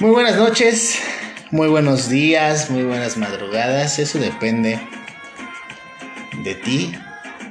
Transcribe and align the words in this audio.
Muy 0.00 0.12
buenas 0.12 0.36
noches, 0.36 0.98
muy 1.50 1.68
buenos 1.68 2.08
días, 2.08 2.70
muy 2.70 2.84
buenas 2.84 3.18
madrugadas. 3.18 3.98
Eso 3.98 4.18
depende 4.18 4.80
de 6.42 6.54
ti, 6.54 6.92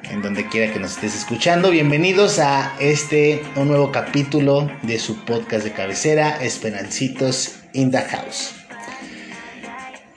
en 0.10 0.24
donde 0.24 0.48
quiera 0.48 0.74
que 0.74 0.80
nos 0.80 0.94
estés 0.94 1.16
escuchando. 1.16 1.70
Bienvenidos 1.70 2.40
a 2.40 2.76
este 2.80 3.44
un 3.56 3.68
nuevo 3.68 3.92
capítulo 3.92 4.68
de 4.82 4.98
su 4.98 5.26
podcast 5.26 5.64
de 5.64 5.74
cabecera, 5.74 6.44
Esperancitos 6.44 7.60
in 7.74 7.92
the 7.92 8.02
House. 8.02 8.56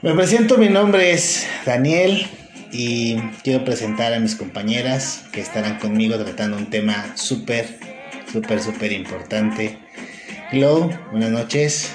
Me 0.00 0.14
presento, 0.14 0.56
mi 0.56 0.70
nombre 0.70 1.12
es 1.12 1.46
Daniel 1.66 2.26
y 2.72 3.18
quiero 3.44 3.62
presentar 3.62 4.14
a 4.14 4.20
mis 4.20 4.36
compañeras 4.36 5.24
que 5.32 5.42
estarán 5.42 5.78
conmigo 5.78 6.16
tratando 6.16 6.56
un 6.56 6.70
tema 6.70 7.12
súper, 7.14 7.78
súper, 8.32 8.62
súper 8.62 8.90
importante. 8.92 9.78
Glow, 10.50 10.90
buenas 11.10 11.30
noches. 11.30 11.92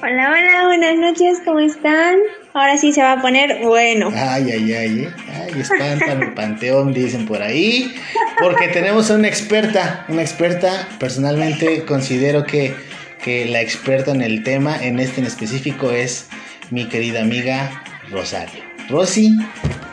Hola, 0.00 0.30
hola, 0.30 0.64
buenas 0.66 0.96
noches, 0.96 1.40
¿cómo 1.44 1.58
están? 1.58 2.18
Ahora 2.54 2.76
sí 2.76 2.92
se 2.92 3.02
va 3.02 3.12
a 3.12 3.20
poner 3.20 3.58
bueno. 3.64 4.12
Ay, 4.14 4.48
ay, 4.52 4.72
ay, 4.72 5.00
¿eh? 5.00 5.14
ay, 5.34 5.60
espantan 5.60 6.22
el 6.22 6.34
panteón, 6.34 6.92
dicen 6.92 7.26
por 7.26 7.42
ahí, 7.42 7.92
porque 8.38 8.68
tenemos 8.68 9.10
a 9.10 9.16
una 9.16 9.26
experta, 9.26 10.04
una 10.08 10.22
experta, 10.22 10.88
personalmente 11.00 11.84
considero 11.84 12.44
que, 12.44 12.76
que 13.24 13.46
la 13.46 13.60
experta 13.60 14.12
en 14.12 14.22
el 14.22 14.44
tema, 14.44 14.76
en 14.80 15.00
este 15.00 15.20
en 15.20 15.26
específico, 15.26 15.90
es 15.90 16.28
mi 16.70 16.88
querida 16.88 17.20
amiga 17.20 17.82
Rosario. 18.08 18.62
Rosy. 18.88 19.36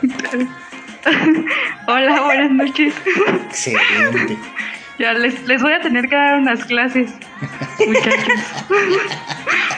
Hola, 1.88 2.22
buenas 2.22 2.52
noches. 2.52 2.94
Excelente. 3.48 4.38
Ya 5.00 5.14
les, 5.14 5.42
les 5.48 5.60
voy 5.60 5.72
a 5.72 5.80
tener 5.80 6.08
que 6.08 6.14
dar 6.14 6.38
unas 6.38 6.64
clases, 6.64 7.10
muchachos. 7.84 8.34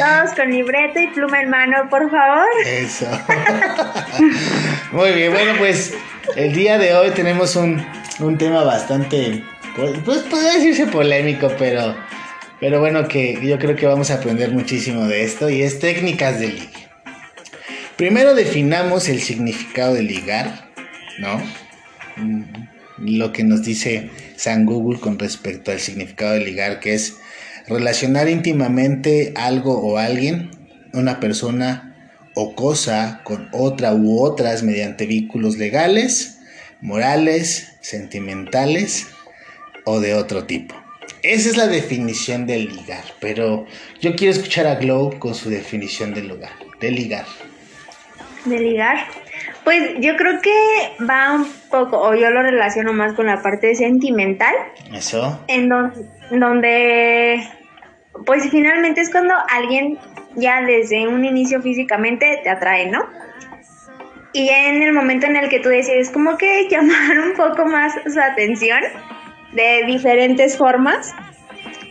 Todos 0.00 0.34
con 0.34 0.50
libreta 0.50 1.02
y 1.02 1.08
pluma 1.08 1.42
en 1.42 1.50
mano, 1.50 1.88
por 1.90 2.10
favor. 2.10 2.46
Eso. 2.64 3.06
Muy 4.92 5.12
bien, 5.12 5.32
bueno, 5.32 5.52
pues 5.58 5.94
el 6.36 6.54
día 6.54 6.78
de 6.78 6.94
hoy 6.94 7.10
tenemos 7.10 7.54
un, 7.56 7.84
un 8.18 8.38
tema 8.38 8.64
bastante, 8.64 9.44
pues, 9.76 9.98
pues 10.04 10.18
podría 10.20 10.54
decirse 10.54 10.86
polémico, 10.86 11.52
pero, 11.58 11.96
pero 12.60 12.80
bueno, 12.80 13.06
que 13.08 13.38
yo 13.46 13.58
creo 13.58 13.76
que 13.76 13.86
vamos 13.86 14.10
a 14.10 14.14
aprender 14.14 14.50
muchísimo 14.52 15.06
de 15.06 15.22
esto 15.24 15.50
y 15.50 15.62
es 15.62 15.78
técnicas 15.78 16.40
de 16.40 16.48
ligue. 16.48 16.88
Primero 17.96 18.34
definamos 18.34 19.08
el 19.10 19.20
significado 19.20 19.92
de 19.94 20.02
ligar, 20.02 20.70
¿no? 21.18 21.42
Mm, 22.16 22.44
Lo 22.98 23.32
que 23.32 23.44
nos 23.44 23.62
dice 23.62 24.10
San 24.36 24.64
Google 24.64 24.98
con 24.98 25.18
respecto 25.18 25.70
al 25.70 25.80
significado 25.80 26.32
de 26.32 26.40
ligar, 26.40 26.80
que 26.80 26.94
es 26.94 27.18
relacionar 27.66 28.28
íntimamente 28.28 29.32
algo 29.36 29.78
o 29.80 29.98
alguien, 29.98 30.50
una 30.92 31.20
persona 31.20 31.86
o 32.34 32.54
cosa 32.54 33.20
con 33.24 33.48
otra 33.52 33.94
u 33.94 34.20
otras 34.22 34.62
mediante 34.62 35.06
vínculos 35.06 35.56
legales, 35.58 36.38
morales, 36.80 37.76
sentimentales 37.80 39.06
o 39.84 40.00
de 40.00 40.14
otro 40.14 40.44
tipo. 40.44 40.74
Esa 41.22 41.50
es 41.50 41.56
la 41.56 41.66
definición 41.66 42.46
de 42.46 42.58
ligar, 42.60 43.04
pero 43.20 43.66
yo 44.00 44.16
quiero 44.16 44.32
escuchar 44.32 44.66
a 44.66 44.76
Glow 44.76 45.18
con 45.18 45.34
su 45.34 45.50
definición 45.50 46.14
de 46.14 46.22
lugar, 46.22 46.52
de 46.80 46.90
ligar. 46.90 47.26
De 48.46 48.58
ligar. 48.58 49.06
Pues 49.64 49.96
yo 50.00 50.16
creo 50.16 50.40
que 50.40 50.50
va 51.04 51.32
un 51.34 51.46
poco, 51.70 52.00
o 52.00 52.14
yo 52.14 52.30
lo 52.30 52.42
relaciono 52.42 52.94
más 52.94 53.12
con 53.12 53.26
la 53.26 53.42
parte 53.42 53.74
sentimental, 53.74 54.54
Eso. 54.94 55.38
en 55.48 55.68
don- 55.68 55.92
donde, 56.30 57.42
pues 58.26 58.48
finalmente 58.50 59.00
es 59.00 59.10
cuando 59.10 59.34
alguien 59.50 59.98
ya 60.36 60.62
desde 60.62 61.08
un 61.08 61.24
inicio 61.24 61.60
físicamente 61.60 62.40
te 62.42 62.50
atrae, 62.50 62.90
¿no? 62.90 63.04
Y 64.32 64.48
en 64.48 64.82
el 64.82 64.92
momento 64.92 65.26
en 65.26 65.36
el 65.36 65.48
que 65.48 65.58
tú 65.60 65.68
decides 65.68 66.10
como 66.10 66.36
que 66.38 66.68
llamar 66.70 67.18
un 67.18 67.34
poco 67.34 67.66
más 67.66 67.94
su 68.12 68.20
atención 68.20 68.80
de 69.52 69.84
diferentes 69.86 70.56
formas, 70.56 71.12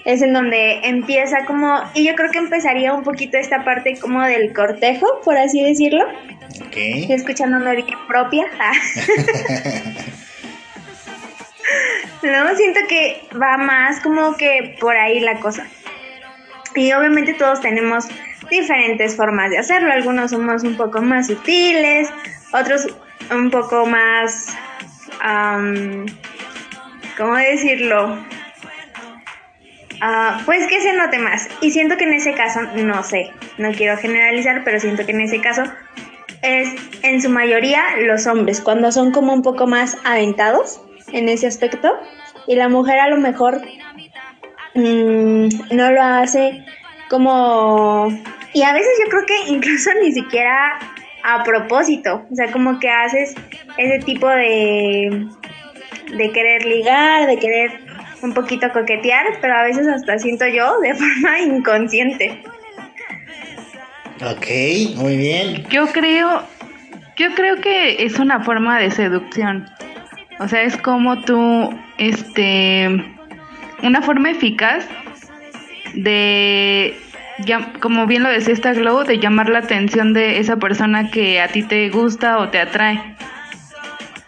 es 0.05 0.21
en 0.21 0.33
donde 0.33 0.79
empieza 0.83 1.45
como, 1.45 1.81
y 1.93 2.07
yo 2.07 2.15
creo 2.15 2.31
que 2.31 2.39
empezaría 2.39 2.93
un 2.93 3.03
poquito 3.03 3.37
esta 3.37 3.65
parte 3.65 3.99
como 3.99 4.23
del 4.23 4.53
cortejo, 4.53 5.05
por 5.23 5.37
así 5.37 5.61
decirlo, 5.61 6.05
Ok. 6.65 6.75
Escuchando 7.09 7.57
una 7.57 7.73
propia. 8.07 8.45
No, 12.21 12.55
siento 12.55 12.81
que 12.89 13.27
va 13.41 13.57
más 13.57 14.01
como 14.01 14.35
que 14.35 14.75
por 14.79 14.95
ahí 14.95 15.19
la 15.19 15.39
cosa. 15.39 15.65
Y 16.75 16.91
obviamente 16.91 17.33
todos 17.33 17.61
tenemos 17.61 18.07
diferentes 18.49 19.15
formas 19.15 19.49
de 19.51 19.57
hacerlo. 19.57 19.91
Algunos 19.91 20.31
somos 20.31 20.63
un 20.63 20.75
poco 20.75 21.01
más 21.01 21.27
sutiles, 21.27 22.09
otros 22.51 22.87
un 23.31 23.49
poco 23.51 23.85
más... 23.85 24.55
¿Cómo 27.17 27.35
decirlo? 27.35 28.17
Ah, 30.01 30.41
pues 30.45 30.67
que 30.67 30.79
se 30.81 30.93
note 30.93 31.19
más. 31.19 31.49
Y 31.59 31.71
siento 31.71 31.97
que 31.97 32.05
en 32.05 32.13
ese 32.13 32.33
caso, 32.33 32.61
no 32.75 33.03
sé, 33.03 33.31
no 33.57 33.71
quiero 33.73 33.97
generalizar, 33.97 34.63
pero 34.63 34.79
siento 34.79 35.05
que 35.05 35.11
en 35.11 35.21
ese 35.21 35.41
caso 35.41 35.63
es 36.41 36.73
en 37.01 37.21
su 37.21 37.29
mayoría 37.29 37.97
los 37.97 38.25
hombres, 38.25 38.61
cuando 38.61 38.93
son 38.93 39.11
como 39.11 39.33
un 39.33 39.41
poco 39.41 39.67
más 39.67 39.97
aventados 40.05 40.81
en 41.13 41.29
ese 41.29 41.47
aspecto. 41.47 41.91
Y 42.47 42.55
la 42.55 42.69
mujer 42.69 42.99
a 42.99 43.09
lo 43.09 43.17
mejor 43.17 43.61
mm, 44.75 45.47
no 45.71 45.91
lo 45.91 46.01
hace 46.01 46.65
como... 47.09 48.07
Y 48.53 48.63
a 48.63 48.73
veces 48.73 48.89
yo 49.03 49.09
creo 49.09 49.25
que 49.25 49.51
incluso 49.51 49.91
ni 50.01 50.11
siquiera 50.11 50.79
a 51.23 51.43
propósito. 51.43 52.25
O 52.31 52.35
sea, 52.35 52.51
como 52.51 52.79
que 52.79 52.89
haces 52.89 53.35
ese 53.77 53.99
tipo 54.05 54.27
de... 54.27 55.27
de 56.15 56.31
querer 56.31 56.65
ligar, 56.65 57.27
de 57.27 57.37
querer 57.37 57.89
un 58.21 58.33
poquito 58.33 58.71
coquetear, 58.71 59.25
pero 59.41 59.55
a 59.55 59.63
veces 59.63 59.87
hasta 59.87 60.17
siento 60.19 60.45
yo 60.47 60.79
de 60.79 60.93
forma 60.95 61.39
inconsciente. 61.39 62.43
Ok, 64.21 64.97
muy 64.97 65.15
bien. 65.15 65.65
Yo 65.69 65.87
creo, 65.87 66.43
yo 67.15 67.33
creo 67.35 67.61
que 67.61 68.03
es 68.03 68.19
una 68.19 68.43
forma 68.43 68.79
de 68.79 68.91
seducción. 68.91 69.65
O 70.39 70.47
sea, 70.47 70.63
es 70.63 70.77
como 70.77 71.21
tú, 71.21 71.77
este, 71.97 72.87
una 73.83 74.01
forma 74.01 74.31
eficaz 74.31 74.87
de, 75.93 76.97
como 77.81 78.07
bien 78.07 78.23
lo 78.23 78.29
decía 78.29 78.53
esta 78.53 78.73
Glow, 78.73 79.03
de 79.03 79.19
llamar 79.19 79.49
la 79.49 79.59
atención 79.59 80.13
de 80.13 80.39
esa 80.39 80.57
persona 80.57 81.11
que 81.11 81.41
a 81.41 81.49
ti 81.49 81.63
te 81.63 81.89
gusta 81.89 82.39
o 82.39 82.49
te 82.49 82.59
atrae. 82.59 83.15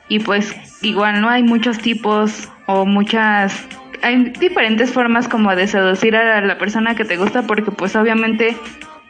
Y 0.10 0.20
pues 0.20 0.54
igual 0.82 1.22
no 1.22 1.30
hay 1.30 1.44
muchos 1.44 1.80
tipos 1.80 2.50
o 2.66 2.86
muchas 2.86 3.66
hay 4.02 4.32
diferentes 4.40 4.92
formas 4.92 5.28
como 5.28 5.56
de 5.56 5.68
seducir 5.68 6.16
a 6.16 6.42
la 6.42 6.58
persona 6.58 6.96
que 6.96 7.06
te 7.06 7.18
gusta 7.18 7.44
porque 7.44 7.72
pues 7.72 7.96
obviamente 7.96 8.58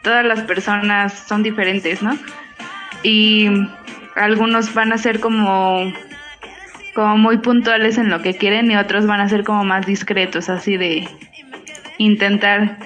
todas 0.02 0.24
las 0.24 0.42
personas 0.42 1.12
son 1.14 1.42
diferentes, 1.42 2.02
¿no? 2.02 2.16
Y 3.02 3.48
algunos 4.14 4.74
van 4.74 4.92
a 4.92 4.98
ser 4.98 5.20
como 5.20 5.92
como 6.94 7.16
muy 7.16 7.38
puntuales 7.38 7.96
en 7.98 8.08
lo 8.10 8.20
que 8.22 8.34
quieren 8.36 8.70
y 8.70 8.76
otros 8.76 9.06
van 9.06 9.20
a 9.20 9.28
ser 9.28 9.44
como 9.44 9.64
más 9.64 9.86
discretos, 9.86 10.48
así 10.48 10.76
de 10.76 11.08
intentar 11.98 12.78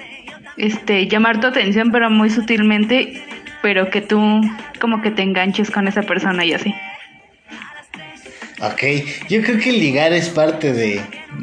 este 0.57 1.07
llamar 1.07 1.39
tu 1.39 1.47
atención 1.47 1.91
pero 1.91 2.09
muy 2.09 2.29
sutilmente, 2.29 3.21
pero 3.61 3.89
que 3.89 4.01
tú 4.01 4.41
como 4.79 5.01
que 5.01 5.11
te 5.11 5.23
enganches 5.23 5.69
con 5.71 5.87
esa 5.87 6.01
persona 6.03 6.45
y 6.45 6.53
así. 6.53 6.73
Ok, 8.59 8.81
yo 9.29 9.41
creo 9.43 9.59
que 9.59 9.71
ligar 9.71 10.13
es 10.13 10.29
parte 10.29 10.73
de, 10.73 10.99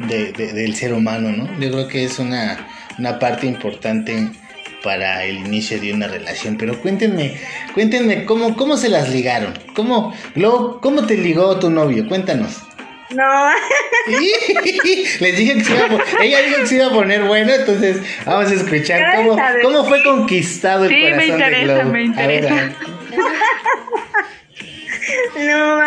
de- 0.07 0.33
de- 0.33 0.51
del 0.53 0.75
ser 0.75 0.93
humano, 0.93 1.31
¿no? 1.31 1.45
Yo 1.61 1.71
creo 1.71 1.87
que 1.87 2.03
es 2.03 2.19
una, 2.19 2.57
una 2.99 3.19
parte 3.19 3.47
importante 3.47 4.27
para 4.85 5.25
el 5.25 5.37
inicio 5.39 5.81
de 5.81 5.91
una 5.91 6.07
relación. 6.07 6.57
Pero 6.57 6.79
cuéntenme, 6.79 7.41
cuéntenme 7.73 8.23
cómo, 8.23 8.55
cómo 8.55 8.77
se 8.77 8.87
las 8.87 9.09
ligaron. 9.09 9.57
¿Cómo, 9.75 10.15
Glo, 10.35 10.79
cómo 10.79 11.07
te 11.07 11.17
ligó 11.17 11.59
tu 11.59 11.71
novio? 11.71 12.07
Cuéntanos. 12.07 12.61
No, 13.09 13.23
Les 15.19 15.37
dije 15.37 15.53
que 15.55 15.63
se 15.63 15.73
iba 15.73 15.85
a, 15.85 16.23
ella 16.23 16.41
dijo 16.41 16.59
que 16.61 16.67
se 16.67 16.75
iba 16.75 16.87
a 16.87 16.91
poner 16.91 17.23
bueno, 17.23 17.53
entonces 17.53 17.97
vamos 18.25 18.51
a 18.51 18.53
escuchar 18.53 19.15
cómo, 19.15 19.39
cómo 19.61 19.85
fue 19.85 20.03
conquistado 20.03 20.85
el 20.85 20.89
Sí, 20.89 20.95
me 20.95 21.11
corazón 21.11 21.27
de 21.27 21.33
interesa, 21.33 21.81
Glo. 21.81 21.91
me 21.91 22.03
interesa. 22.03 22.55
no. 25.39 25.79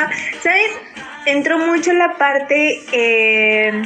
¿sabes? 0.42 0.70
Entró 1.26 1.58
mucho 1.58 1.92
la 1.92 2.16
parte 2.16 2.80
eh, 2.92 3.82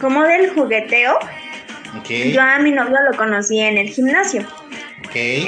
como 0.00 0.22
del 0.24 0.50
jugueteo. 0.50 1.18
Yo 2.32 2.40
a 2.40 2.58
mi 2.58 2.72
novio 2.72 2.96
lo 3.10 3.16
conocí 3.16 3.60
en 3.60 3.78
el 3.78 3.88
gimnasio. 3.88 4.46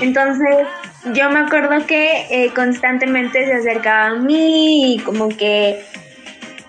Entonces, 0.03 0.67
yo 1.15 1.31
me 1.31 1.41
acuerdo 1.41 1.87
que 1.87 2.27
eh, 2.31 2.50
constantemente 2.55 3.44
se 3.47 3.55
acercaba 3.55 4.06
a 4.06 4.15
mí 4.17 4.94
y 4.94 4.99
como 5.00 5.29
que 5.29 5.85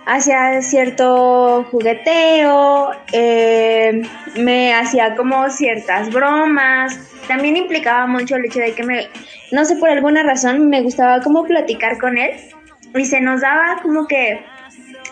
hacía 0.05 0.61
cierto 0.61 1.65
jugueteo, 1.71 2.91
eh, 3.11 4.01
me 4.35 4.73
hacía 4.73 5.15
como 5.15 5.49
ciertas 5.49 6.11
bromas. 6.11 6.99
También 7.27 7.57
implicaba 7.57 8.05
mucho 8.05 8.35
el 8.35 8.45
hecho 8.45 8.59
de 8.59 8.73
que 8.73 8.83
me, 8.83 9.07
no 9.51 9.65
sé, 9.65 9.75
por 9.77 9.89
alguna 9.89 10.23
razón 10.23 10.69
me 10.69 10.81
gustaba 10.81 11.21
como 11.21 11.45
platicar 11.45 11.97
con 11.97 12.17
él 12.17 12.31
y 12.95 13.05
se 13.05 13.21
nos 13.21 13.41
daba 13.41 13.81
como 13.81 14.07
que 14.07 14.43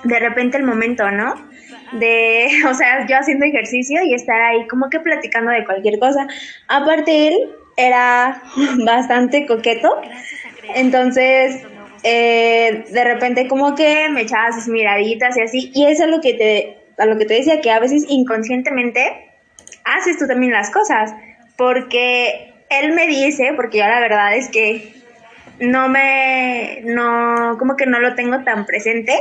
de 0.03 0.19
repente 0.19 0.57
el 0.57 0.63
momento, 0.63 1.09
¿no? 1.09 1.50
De, 1.93 2.47
o 2.69 2.73
sea, 2.73 3.05
yo 3.07 3.17
haciendo 3.17 3.45
ejercicio 3.45 4.01
y 4.03 4.13
estar 4.13 4.41
ahí 4.41 4.67
como 4.67 4.89
que 4.89 4.99
platicando 4.99 5.51
de 5.51 5.65
cualquier 5.65 5.99
cosa. 5.99 6.27
Aparte 6.67 7.27
él 7.27 7.49
era 7.77 8.41
bastante 8.85 9.45
coqueto, 9.45 10.01
entonces 10.75 11.63
eh, 12.03 12.85
de 12.89 13.03
repente 13.03 13.47
como 13.47 13.75
que 13.75 14.09
me 14.09 14.21
echaba 14.21 14.51
sus 14.51 14.67
miraditas 14.67 15.37
y 15.37 15.41
así, 15.41 15.71
y 15.73 15.85
eso 15.85 16.05
es 16.05 16.09
lo 16.09 16.21
que 16.21 16.33
te, 16.33 16.77
a 16.97 17.05
lo 17.05 17.17
que 17.17 17.25
te 17.25 17.35
decía, 17.35 17.61
que 17.61 17.71
a 17.71 17.79
veces 17.79 18.05
inconscientemente 18.07 19.31
haces 19.83 20.17
tú 20.17 20.27
también 20.27 20.51
las 20.51 20.69
cosas, 20.71 21.13
porque 21.57 22.53
él 22.69 22.93
me 22.93 23.07
dice, 23.07 23.53
porque 23.55 23.79
yo 23.79 23.87
la 23.87 23.99
verdad 23.99 24.35
es 24.35 24.49
que 24.49 24.93
no 25.59 25.89
me, 25.89 26.81
no, 26.85 27.55
como 27.59 27.75
que 27.75 27.85
no 27.85 27.99
lo 27.99 28.15
tengo 28.15 28.43
tan 28.43 28.65
presente, 28.65 29.13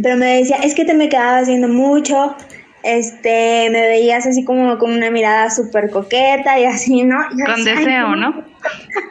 pero 0.00 0.16
me 0.16 0.38
decía, 0.38 0.58
es 0.62 0.74
que 0.74 0.84
te 0.84 0.94
me 0.94 1.08
quedabas 1.08 1.48
viendo 1.48 1.68
mucho, 1.68 2.36
este, 2.82 3.68
me 3.70 3.82
veías 3.82 4.26
así 4.26 4.44
como 4.44 4.78
con 4.78 4.92
una 4.92 5.10
mirada 5.10 5.50
súper 5.50 5.90
coqueta 5.90 6.58
y 6.58 6.64
así, 6.64 7.04
¿no? 7.04 7.18
con 7.46 7.64
deseo, 7.64 8.16
¿no? 8.16 8.28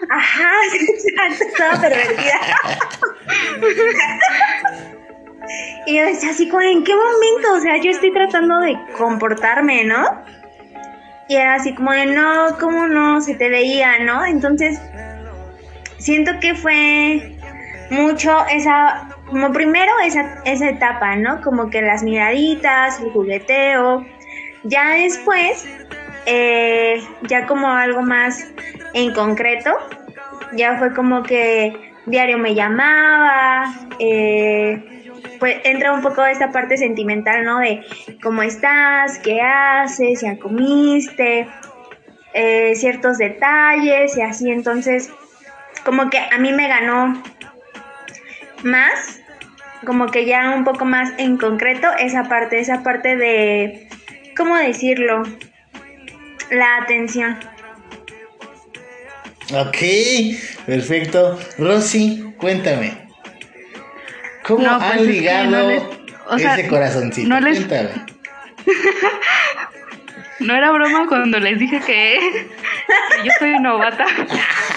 Ajá, 0.10 0.52
estaba 1.40 1.82
pervertida. 1.82 2.40
y 5.86 5.96
yo 5.96 6.06
decía 6.06 6.32
así 6.32 6.50
como, 6.50 6.62
¿en 6.62 6.84
qué 6.84 6.94
momento? 6.96 7.54
O 7.54 7.60
sea, 7.62 7.78
yo 7.78 7.92
estoy 7.92 8.12
tratando 8.12 8.60
de 8.60 8.78
comportarme, 8.98 9.86
¿no? 9.86 10.04
Y 11.30 11.36
era 11.36 11.56
así 11.56 11.74
como 11.74 11.92
de, 11.92 12.08
no, 12.08 12.58
¿cómo 12.60 12.88
no? 12.88 13.22
Se 13.22 13.36
te 13.36 13.50
veía, 13.50 14.00
¿no? 14.00 14.26
Entonces, 14.26 14.82
siento 15.98 16.34
que 16.42 16.56
fue 16.56 17.38
mucho 17.90 18.36
esa, 18.52 19.16
como 19.32 19.52
primero 19.52 19.92
esa, 20.06 20.42
esa 20.46 20.70
etapa, 20.70 21.16
¿no? 21.16 21.42
Como 21.42 21.70
que 21.70 21.82
las 21.82 22.04
miraditas, 22.04 23.00
el 23.00 23.12
jugueteo. 23.12 24.06
Ya 24.64 24.92
después, 24.92 25.68
eh, 26.26 27.02
ya 27.24 27.48
como 27.48 27.68
algo 27.70 28.04
más 28.04 28.46
en 28.94 29.14
concreto, 29.14 29.72
ya 30.54 30.78
fue 30.78 30.94
como 30.94 31.24
que 31.24 31.74
diario 32.06 32.38
me 32.38 32.54
llamaba, 32.54 33.74
eh, 34.00 34.84
pues 35.40 35.58
entra 35.64 35.94
un 35.94 36.02
poco 36.02 36.26
esta 36.26 36.52
parte 36.52 36.78
sentimental, 36.78 37.44
¿no? 37.44 37.60
De 37.60 37.84
cómo 38.22 38.44
estás, 38.44 39.18
qué 39.20 39.42
haces, 39.42 40.22
ya 40.22 40.38
comiste, 40.38 41.48
eh, 42.34 42.76
ciertos 42.76 43.18
detalles 43.18 44.18
y 44.18 44.22
así, 44.22 44.52
entonces 44.52 45.10
como 45.86 46.10
que 46.10 46.20
a 46.20 46.38
mí 46.38 46.54
me 46.54 46.68
ganó 46.68 47.22
más, 48.64 49.21
como 49.86 50.08
que 50.08 50.26
ya 50.26 50.52
un 50.52 50.64
poco 50.64 50.86
más 50.86 51.12
en 51.18 51.38
concreto 51.38 51.88
esa 52.00 52.24
parte, 52.24 52.60
esa 52.60 52.84
parte 52.84 53.16
de, 53.16 53.88
¿cómo 54.38 54.56
decirlo? 54.56 55.24
La 56.50 56.78
atención. 56.78 57.38
Ok, 59.54 59.78
perfecto. 60.66 61.38
Rosy, 61.58 62.34
cuéntame. 62.38 62.94
¿Cómo 64.44 64.64
No, 64.64 64.72
han 64.76 64.80
pues 64.80 64.94
es 65.02 65.06
que 65.08 65.12
ligado 65.14 65.52
no 65.52 65.68
les- 65.70 65.84
o 66.28 66.40
sea, 66.40 66.54
ese 66.58 66.68
corazoncito? 66.68 67.28
no 67.30 67.40
les- 67.40 67.58
Cuéntame. 67.66 67.90
No 70.40 70.56
era 70.56 70.72
broma 70.72 71.06
cuando 71.08 71.40
les 71.40 71.60
dije 71.60 71.80
que, 71.86 72.18
que 72.20 72.48
yo 73.26 73.32
soy 73.38 73.60
novata. 73.60 74.06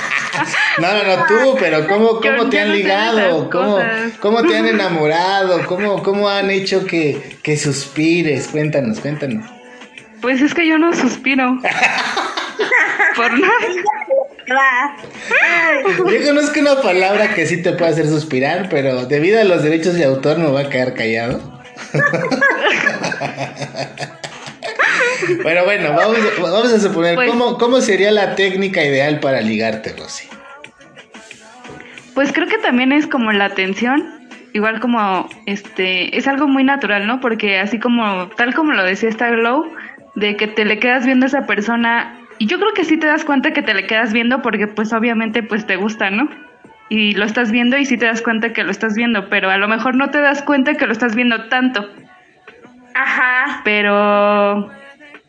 No, 0.78 0.92
no, 0.92 1.16
no, 1.16 1.24
tú, 1.26 1.56
pero 1.58 1.86
¿cómo, 1.86 2.20
Yo- 2.22 2.36
cómo 2.36 2.50
te 2.50 2.56
yo 2.56 2.62
han 2.62 2.68
no 2.68 2.74
ligado? 2.74 3.50
¿Cómo. 3.50 3.78
¿Cómo 4.20 4.42
te 4.42 4.56
han 4.56 4.66
enamorado? 4.66 5.64
¿Cómo, 5.66 6.02
cómo 6.02 6.28
han 6.28 6.50
hecho 6.50 6.86
que, 6.86 7.38
que 7.42 7.56
suspires? 7.56 8.48
Cuéntanos, 8.48 9.00
cuéntanos. 9.00 9.44
Pues 10.20 10.40
es 10.40 10.54
que 10.54 10.66
yo 10.66 10.78
no 10.78 10.94
suspiro. 10.94 11.58
Por 13.16 13.38
nada. 13.38 13.52
Va. 14.50 14.96
Yo 16.10 16.26
conozco 16.26 16.60
una 16.60 16.80
palabra 16.82 17.34
que 17.34 17.46
sí 17.46 17.62
te 17.62 17.72
puede 17.72 17.92
hacer 17.92 18.06
suspirar, 18.08 18.68
pero 18.68 19.06
debido 19.06 19.40
a 19.40 19.44
los 19.44 19.62
derechos 19.62 19.94
de 19.94 20.04
autor 20.04 20.38
me 20.38 20.48
voy 20.48 20.64
a 20.64 20.68
quedar 20.70 20.94
callado. 20.94 21.62
Pero 25.42 25.64
bueno, 25.64 25.92
vamos, 25.92 26.18
vamos 26.40 26.72
a 26.72 26.80
suponer, 26.80 27.14
Pues- 27.14 27.30
¿cómo, 27.30 27.58
¿cómo 27.58 27.80
sería 27.80 28.10
la 28.10 28.34
técnica 28.34 28.82
ideal 28.84 29.20
para 29.20 29.40
ligarte, 29.40 29.94
Rosy? 29.98 30.28
Pues 32.14 32.32
creo 32.32 32.46
que 32.46 32.58
también 32.58 32.92
es 32.92 33.06
como 33.06 33.32
la 33.32 33.46
atención, 33.46 34.28
igual 34.52 34.78
como 34.80 35.28
este, 35.46 36.16
es 36.16 36.28
algo 36.28 36.46
muy 36.46 36.62
natural, 36.62 37.06
¿no? 37.06 37.20
Porque 37.20 37.58
así 37.58 37.78
como, 37.80 38.28
tal 38.36 38.54
como 38.54 38.72
lo 38.72 38.84
decía 38.84 39.08
esta 39.08 39.28
Glow, 39.30 39.72
de 40.14 40.36
que 40.36 40.46
te 40.46 40.64
le 40.64 40.78
quedas 40.78 41.04
viendo 41.06 41.26
a 41.26 41.28
esa 41.28 41.46
persona, 41.46 42.20
y 42.38 42.46
yo 42.46 42.58
creo 42.58 42.72
que 42.72 42.84
sí 42.84 42.96
te 42.96 43.06
das 43.08 43.24
cuenta 43.24 43.52
que 43.52 43.62
te 43.62 43.74
le 43.74 43.86
quedas 43.86 44.12
viendo 44.12 44.42
porque 44.42 44.68
pues 44.68 44.92
obviamente 44.92 45.42
pues 45.42 45.66
te 45.66 45.74
gusta, 45.76 46.10
¿no? 46.10 46.28
Y 46.88 47.14
lo 47.14 47.24
estás 47.24 47.50
viendo 47.50 47.76
y 47.78 47.86
sí 47.86 47.96
te 47.96 48.06
das 48.06 48.22
cuenta 48.22 48.52
que 48.52 48.62
lo 48.62 48.70
estás 48.70 48.94
viendo, 48.94 49.28
pero 49.28 49.50
a 49.50 49.56
lo 49.56 49.66
mejor 49.66 49.96
no 49.96 50.10
te 50.10 50.20
das 50.20 50.42
cuenta 50.42 50.74
que 50.74 50.86
lo 50.86 50.92
estás 50.92 51.16
viendo 51.16 51.48
tanto, 51.48 51.88
Ajá. 52.94 53.62
pero 53.64 54.70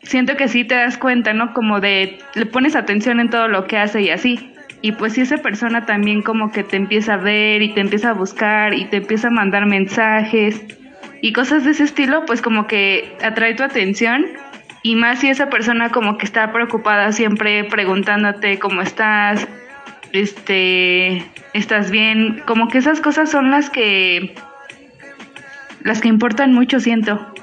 siento 0.06 0.36
que 0.36 0.48
sí 0.48 0.64
te 0.64 0.74
das 0.74 0.98
cuenta, 0.98 1.32
¿no? 1.32 1.52
Como 1.52 1.80
de, 1.80 2.18
le 2.34 2.46
pones 2.46 2.76
atención 2.76 3.20
en 3.20 3.30
todo 3.30 3.48
lo 3.48 3.66
que 3.66 3.78
hace 3.78 4.02
y 4.02 4.10
así. 4.10 4.52
Y 4.82 4.92
pues 4.92 5.14
si 5.14 5.22
esa 5.22 5.38
persona 5.38 5.86
también 5.86 6.22
como 6.22 6.52
que 6.52 6.62
te 6.62 6.76
empieza 6.76 7.14
a 7.14 7.16
ver 7.16 7.62
y 7.62 7.74
te 7.74 7.80
empieza 7.80 8.10
a 8.10 8.12
buscar 8.12 8.74
y 8.74 8.84
te 8.84 8.98
empieza 8.98 9.28
a 9.28 9.30
mandar 9.30 9.66
mensajes 9.66 10.62
y 11.22 11.32
cosas 11.32 11.64
de 11.64 11.72
ese 11.72 11.84
estilo, 11.84 12.24
pues 12.26 12.42
como 12.42 12.66
que 12.66 13.16
atrae 13.22 13.54
tu 13.54 13.62
atención. 13.62 14.26
Y 14.82 14.94
más 14.94 15.20
si 15.20 15.28
esa 15.28 15.48
persona 15.48 15.90
como 15.90 16.18
que 16.18 16.26
está 16.26 16.52
preocupada 16.52 17.10
siempre 17.10 17.64
preguntándote 17.64 18.58
cómo 18.58 18.82
estás, 18.82 19.48
este, 20.12 21.24
estás 21.52 21.90
bien, 21.90 22.42
como 22.46 22.68
que 22.68 22.78
esas 22.78 23.00
cosas 23.00 23.30
son 23.30 23.50
las 23.50 23.70
que 23.70 24.34
las 25.82 26.00
que 26.00 26.08
importan 26.08 26.52
mucho, 26.52 26.80
siento. 26.80 27.34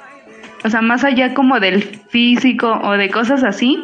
O 0.64 0.70
sea, 0.70 0.82
más 0.82 1.04
allá 1.04 1.34
como 1.34 1.60
del 1.60 1.84
físico 1.84 2.80
o 2.84 2.92
de 2.94 3.10
cosas 3.10 3.44
así, 3.44 3.78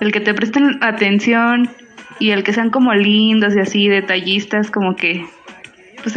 el 0.00 0.12
que 0.12 0.20
te 0.20 0.34
presten 0.34 0.78
atención 0.82 1.70
y 2.18 2.30
el 2.30 2.42
que 2.42 2.52
sean 2.52 2.70
como 2.70 2.92
lindos 2.94 3.54
y 3.56 3.60
así, 3.60 3.88
detallistas, 3.88 4.70
como 4.70 4.96
que, 4.96 5.24
pues 6.02 6.16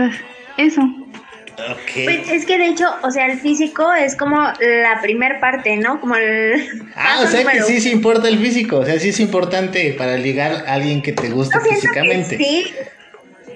eso. 0.58 0.82
Ok. 1.58 1.92
Pues 2.04 2.30
es 2.30 2.46
que 2.46 2.58
de 2.58 2.68
hecho, 2.68 2.86
o 3.02 3.10
sea, 3.10 3.26
el 3.28 3.40
físico 3.40 3.92
es 3.94 4.16
como 4.16 4.38
la 4.38 5.02
primer 5.02 5.40
parte, 5.40 5.76
¿no? 5.78 6.00
Como 6.00 6.16
el. 6.16 6.92
Ah, 6.96 7.22
o 7.24 7.28
sea 7.28 7.44
que 7.52 7.62
sí 7.62 7.82
se 7.82 7.90
importa 7.90 8.28
el 8.28 8.38
físico, 8.38 8.80
o 8.80 8.86
sea, 8.86 9.00
sí 9.00 9.10
es 9.10 9.20
importante 9.20 9.94
para 9.98 10.18
ligar 10.18 10.66
a 10.68 10.74
alguien 10.74 11.02
que 11.02 11.14
te 11.14 11.30
guste 11.30 11.58
que 11.64 11.76
físicamente. 11.76 12.38
sí, 12.38 12.74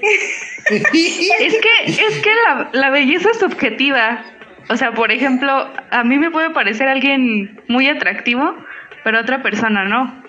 Es 0.69 0.83
que, 0.89 1.85
es 1.85 2.19
que 2.21 2.29
la, 2.45 2.69
la 2.71 2.89
belleza 2.91 3.29
es 3.31 3.39
subjetiva. 3.39 4.23
O 4.69 4.77
sea, 4.77 4.93
por 4.93 5.11
ejemplo, 5.11 5.69
a 5.91 6.03
mí 6.03 6.17
me 6.17 6.31
puede 6.31 6.49
parecer 6.51 6.87
alguien 6.87 7.61
muy 7.67 7.87
atractivo, 7.89 8.55
pero 9.03 9.17
a 9.17 9.21
otra 9.21 9.41
persona 9.41 9.83
no. 9.85 10.23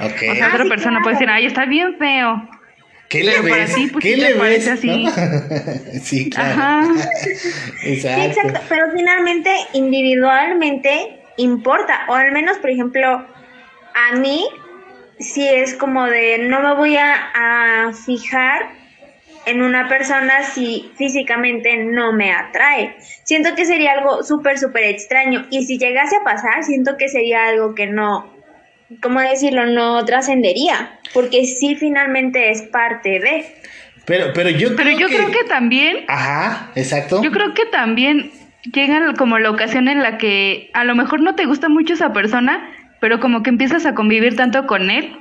Ok. 0.00 0.22
O 0.30 0.34
sea, 0.34 0.46
Ah, 0.46 0.48
otra 0.52 0.64
sí, 0.64 0.68
persona 0.70 1.00
puede 1.02 1.14
decir, 1.16 1.28
ay, 1.30 1.46
está 1.46 1.64
bien 1.66 1.96
feo. 1.98 2.48
¿Qué 3.08 3.22
le 3.24 3.32
pero 3.32 3.42
para 3.48 3.56
ves? 3.64 3.74
ti, 3.74 3.88
pues, 3.92 4.02
¿Qué 4.02 4.14
sí 4.14 4.20
le 4.20 4.28
ves? 4.28 4.36
parece 4.38 4.70
así. 4.70 5.04
¿No? 5.04 5.10
sí, 6.02 6.30
claro. 6.30 6.52
Ajá. 6.62 6.82
Sí, 7.82 7.92
Exacto. 7.94 8.22
exacto. 8.22 8.60
Pero 8.68 8.84
finalmente, 8.94 9.50
individualmente 9.74 11.20
importa. 11.36 12.04
O 12.08 12.14
al 12.14 12.32
menos, 12.32 12.58
por 12.58 12.70
ejemplo, 12.70 13.26
a 13.94 14.16
mí, 14.16 14.46
sí 15.18 15.46
es 15.46 15.74
como 15.74 16.06
de 16.06 16.38
no 16.48 16.60
me 16.60 16.74
voy 16.74 16.96
a, 16.96 17.14
a 17.34 17.92
fijar 17.92 18.70
en 19.46 19.62
una 19.62 19.88
persona 19.88 20.42
si 20.42 20.90
físicamente 20.96 21.76
no 21.84 22.12
me 22.12 22.32
atrae. 22.32 22.96
Siento 23.24 23.54
que 23.54 23.64
sería 23.64 23.92
algo 23.92 24.22
súper, 24.22 24.58
súper 24.58 24.84
extraño. 24.84 25.46
Y 25.50 25.64
si 25.64 25.78
llegase 25.78 26.16
a 26.16 26.24
pasar, 26.24 26.62
siento 26.62 26.96
que 26.96 27.08
sería 27.08 27.46
algo 27.46 27.74
que 27.74 27.86
no, 27.86 28.32
¿cómo 29.00 29.20
decirlo? 29.20 29.66
No 29.66 30.04
trascendería. 30.04 30.98
Porque 31.12 31.44
sí 31.44 31.74
finalmente 31.74 32.50
es 32.50 32.62
parte 32.62 33.18
de. 33.20 33.44
Pero, 34.04 34.32
pero 34.34 34.50
yo 34.50 34.70
Pero 34.76 34.90
creo 34.90 34.98
yo 34.98 35.06
que... 35.08 35.16
creo 35.16 35.30
que 35.30 35.44
también 35.48 36.04
Ajá, 36.08 36.70
exacto. 36.74 37.22
Yo 37.22 37.30
creo 37.30 37.54
que 37.54 37.66
también 37.66 38.30
llega 38.72 39.14
como 39.16 39.38
la 39.38 39.50
ocasión 39.50 39.88
en 39.88 40.02
la 40.02 40.18
que 40.18 40.70
a 40.74 40.84
lo 40.84 40.94
mejor 40.94 41.20
no 41.20 41.34
te 41.34 41.46
gusta 41.46 41.68
mucho 41.68 41.94
esa 41.94 42.12
persona, 42.12 42.68
pero 43.00 43.20
como 43.20 43.42
que 43.42 43.50
empiezas 43.50 43.86
a 43.86 43.94
convivir 43.94 44.36
tanto 44.36 44.66
con 44.66 44.90
él 44.90 45.16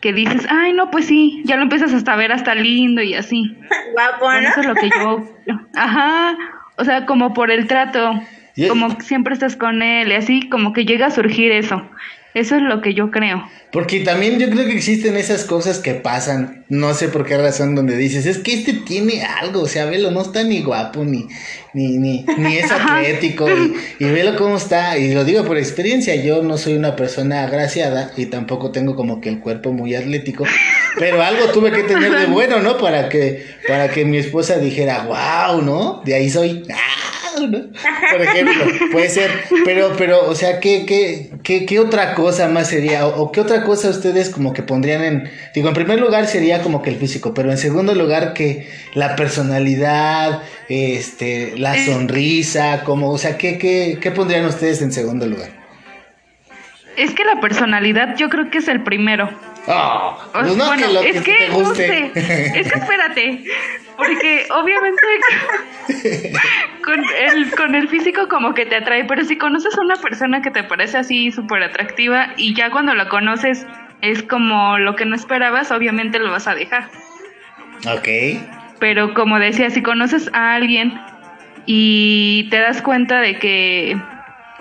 que 0.00 0.12
dices, 0.12 0.46
ay, 0.48 0.72
no, 0.72 0.90
pues 0.90 1.06
sí, 1.06 1.42
ya 1.44 1.56
lo 1.56 1.62
empiezas 1.62 1.92
hasta 1.92 2.12
a 2.12 2.16
ver 2.16 2.32
hasta 2.32 2.54
lindo 2.54 3.02
y 3.02 3.14
así. 3.14 3.56
Guapo, 3.92 4.30
¿no? 4.30 4.38
eso 4.38 4.60
es 4.60 4.66
lo 4.66 4.74
que 4.74 4.90
yo, 4.90 5.24
ajá, 5.74 6.36
o 6.76 6.84
sea, 6.84 7.06
como 7.06 7.34
por 7.34 7.50
el 7.50 7.66
trato, 7.66 8.20
como 8.68 9.00
siempre 9.00 9.34
estás 9.34 9.56
con 9.56 9.82
él 9.82 10.08
y 10.10 10.14
así, 10.14 10.48
como 10.48 10.72
que 10.72 10.84
llega 10.84 11.06
a 11.06 11.10
surgir 11.10 11.52
eso. 11.52 11.82
Eso 12.34 12.56
es 12.56 12.62
lo 12.62 12.80
que 12.80 12.94
yo 12.94 13.10
creo. 13.10 13.42
Porque 13.72 14.00
también 14.00 14.38
yo 14.38 14.50
creo 14.50 14.66
que 14.66 14.74
existen 14.74 15.16
esas 15.16 15.44
cosas 15.44 15.78
que 15.78 15.94
pasan, 15.94 16.64
no 16.68 16.92
sé 16.94 17.08
por 17.08 17.24
qué 17.24 17.36
razón, 17.36 17.76
donde 17.76 17.96
dices, 17.96 18.26
es 18.26 18.38
que 18.38 18.54
este 18.54 18.72
tiene 18.72 19.22
algo, 19.22 19.62
o 19.62 19.68
sea, 19.68 19.84
velo, 19.86 20.10
no 20.10 20.22
está 20.22 20.42
ni 20.42 20.60
guapo, 20.60 21.04
ni, 21.04 21.28
ni, 21.72 21.96
ni, 21.98 22.24
ni 22.36 22.56
es 22.56 22.70
atlético, 22.70 23.48
y, 23.48 24.04
velo 24.04 24.36
cómo 24.36 24.56
está, 24.56 24.98
y 24.98 25.14
lo 25.14 25.24
digo 25.24 25.44
por 25.44 25.56
experiencia, 25.56 26.16
yo 26.16 26.42
no 26.42 26.58
soy 26.58 26.74
una 26.74 26.96
persona 26.96 27.44
agraciada 27.44 28.10
y 28.16 28.26
tampoco 28.26 28.72
tengo 28.72 28.96
como 28.96 29.20
que 29.20 29.28
el 29.28 29.38
cuerpo 29.38 29.72
muy 29.72 29.94
atlético, 29.94 30.44
pero 30.98 31.22
algo 31.22 31.46
tuve 31.52 31.70
que 31.70 31.84
tener 31.84 32.12
de 32.12 32.26
bueno, 32.32 32.60
¿no? 32.60 32.76
Para 32.76 33.08
que, 33.08 33.46
para 33.68 33.88
que 33.88 34.04
mi 34.04 34.18
esposa 34.18 34.58
dijera, 34.58 35.04
wow, 35.04 35.62
¿no? 35.62 36.02
De 36.04 36.14
ahí 36.14 36.28
soy. 36.28 36.64
Por 37.48 38.22
ejemplo, 38.22 38.64
puede 38.92 39.08
ser. 39.08 39.30
Pero, 39.64 39.94
pero, 39.96 40.28
o 40.28 40.34
sea, 40.34 40.60
¿qué, 40.60 40.84
qué, 40.86 41.30
qué, 41.42 41.66
qué 41.66 41.78
otra 41.78 42.14
cosa 42.14 42.48
más 42.48 42.68
sería? 42.68 43.06
O, 43.06 43.32
qué 43.32 43.40
otra 43.40 43.64
cosa 43.64 43.88
ustedes 43.88 44.30
como 44.30 44.52
que 44.52 44.62
pondrían 44.62 45.02
en. 45.02 45.30
Digo, 45.54 45.68
en 45.68 45.74
primer 45.74 46.00
lugar 46.00 46.26
sería 46.26 46.62
como 46.62 46.82
que 46.82 46.90
el 46.90 46.96
físico, 46.96 47.34
pero 47.34 47.50
en 47.50 47.58
segundo 47.58 47.94
lugar 47.94 48.34
que 48.34 48.68
la 48.94 49.16
personalidad, 49.16 50.42
este, 50.68 51.54
la 51.56 51.76
eh. 51.76 51.86
sonrisa, 51.86 52.82
como, 52.84 53.10
o 53.10 53.18
sea, 53.18 53.36
¿qué, 53.38 53.58
qué, 53.58 53.98
qué 54.00 54.10
pondrían 54.10 54.44
ustedes 54.44 54.82
en 54.82 54.92
segundo 54.92 55.26
lugar? 55.26 55.60
Es 56.96 57.14
que 57.14 57.24
la 57.24 57.40
personalidad 57.40 58.16
yo 58.16 58.28
creo 58.28 58.50
que 58.50 58.58
es 58.58 58.68
el 58.68 58.82
primero. 58.82 59.30
Oh, 59.66 60.16
pues 60.32 60.56
no 60.56 60.66
bueno, 60.66 61.00
que 61.00 61.10
es 61.10 61.22
que, 61.22 61.48
no 61.50 61.74
sé, 61.74 62.10
es 62.14 62.72
que 62.72 62.78
espérate, 62.78 63.44
porque 63.96 64.46
obviamente 64.50 65.02
con 66.84 67.04
el, 67.04 67.50
con 67.54 67.74
el 67.74 67.88
físico 67.88 68.28
como 68.28 68.54
que 68.54 68.64
te 68.66 68.76
atrae, 68.76 69.04
pero 69.04 69.24
si 69.24 69.36
conoces 69.36 69.76
a 69.76 69.82
una 69.82 69.96
persona 69.96 70.40
que 70.40 70.50
te 70.50 70.64
parece 70.64 70.98
así 70.98 71.30
súper 71.30 71.62
atractiva 71.62 72.32
y 72.36 72.54
ya 72.54 72.70
cuando 72.70 72.94
la 72.94 73.08
conoces 73.08 73.66
es 74.00 74.22
como 74.22 74.78
lo 74.78 74.96
que 74.96 75.04
no 75.04 75.14
esperabas, 75.14 75.70
obviamente 75.70 76.18
lo 76.18 76.30
vas 76.30 76.48
a 76.48 76.54
dejar. 76.54 76.88
Ok. 77.86 78.08
Pero 78.78 79.12
como 79.12 79.38
decía, 79.38 79.70
si 79.70 79.82
conoces 79.82 80.30
a 80.32 80.54
alguien 80.54 80.98
y 81.66 82.48
te 82.50 82.58
das 82.58 82.80
cuenta 82.80 83.20
de 83.20 83.38
que, 83.38 84.00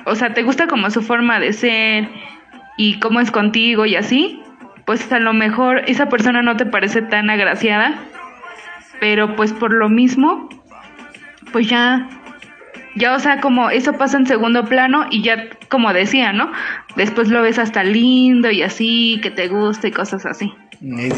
o 0.05 0.15
sea, 0.15 0.33
te 0.33 0.43
gusta 0.43 0.67
como 0.67 0.91
su 0.91 1.01
forma 1.01 1.39
de 1.39 1.53
ser 1.53 2.09
y 2.77 2.99
cómo 2.99 3.21
es 3.21 3.31
contigo 3.31 3.85
y 3.85 3.95
así, 3.95 4.43
pues 4.89 5.11
a 5.11 5.19
lo 5.19 5.33
mejor 5.33 5.83
esa 5.85 6.09
persona 6.09 6.41
no 6.41 6.57
te 6.57 6.65
parece 6.65 7.03
tan 7.03 7.29
agraciada, 7.29 7.93
pero 8.99 9.35
pues 9.35 9.53
por 9.53 9.71
lo 9.71 9.87
mismo, 9.87 10.49
pues 11.51 11.69
ya, 11.69 12.09
ya, 12.95 13.13
o 13.13 13.19
sea, 13.19 13.39
como 13.39 13.69
eso 13.69 13.93
pasa 13.93 14.17
en 14.17 14.25
segundo 14.25 14.65
plano 14.65 15.05
y 15.11 15.21
ya, 15.21 15.47
como 15.69 15.93
decía, 15.93 16.33
¿no? 16.33 16.51
Después 16.95 17.27
lo 17.27 17.43
ves 17.43 17.59
hasta 17.59 17.83
lindo 17.83 18.49
y 18.49 18.63
así, 18.63 19.19
que 19.21 19.29
te 19.29 19.47
gusta 19.47 19.89
y 19.89 19.91
cosas 19.91 20.25
así. 20.25 20.51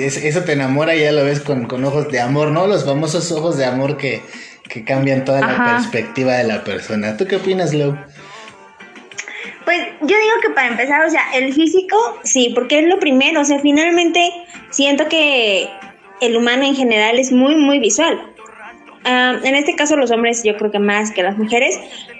Eso 0.01 0.43
te 0.43 0.51
enamora 0.51 0.93
y 0.93 1.03
ya 1.03 1.13
lo 1.13 1.23
ves 1.23 1.39
con, 1.39 1.65
ojos 1.85 2.11
de 2.11 2.19
amor, 2.19 2.51
¿no? 2.51 2.67
Los 2.67 2.83
famosos 2.83 3.31
ojos 3.31 3.57
de 3.57 3.63
amor 3.63 3.95
que, 3.95 4.21
que 4.67 4.83
cambian 4.83 5.23
toda 5.23 5.39
la 5.39 5.77
perspectiva 5.77 6.33
de 6.33 6.43
la 6.43 6.65
persona. 6.65 7.15
¿Tú 7.15 7.25
qué 7.25 7.37
opinas, 7.37 7.73
Lou? 7.73 7.95
Pues 9.71 9.87
yo 10.01 10.07
digo 10.07 10.35
que 10.41 10.49
para 10.49 10.67
empezar, 10.67 11.05
o 11.05 11.09
sea, 11.09 11.31
el 11.33 11.53
físico, 11.53 11.95
sí, 12.25 12.51
porque 12.53 12.79
es 12.79 12.87
lo 12.87 12.99
primero, 12.99 13.39
o 13.39 13.45
sea, 13.45 13.57
finalmente 13.59 14.29
siento 14.69 15.07
que 15.07 15.69
el 16.19 16.35
humano 16.35 16.65
en 16.65 16.75
general 16.75 17.17
es 17.17 17.31
muy, 17.31 17.55
muy 17.55 17.79
visual. 17.79 18.21
Ah, 19.05 19.39
en 19.41 19.55
este 19.55 19.77
caso 19.77 19.95
los 19.95 20.11
hombres 20.11 20.43
yo 20.43 20.57
creo 20.57 20.71
que 20.71 20.79
más 20.79 21.11
que 21.11 21.23
las 21.23 21.37
mujeres, 21.37 21.79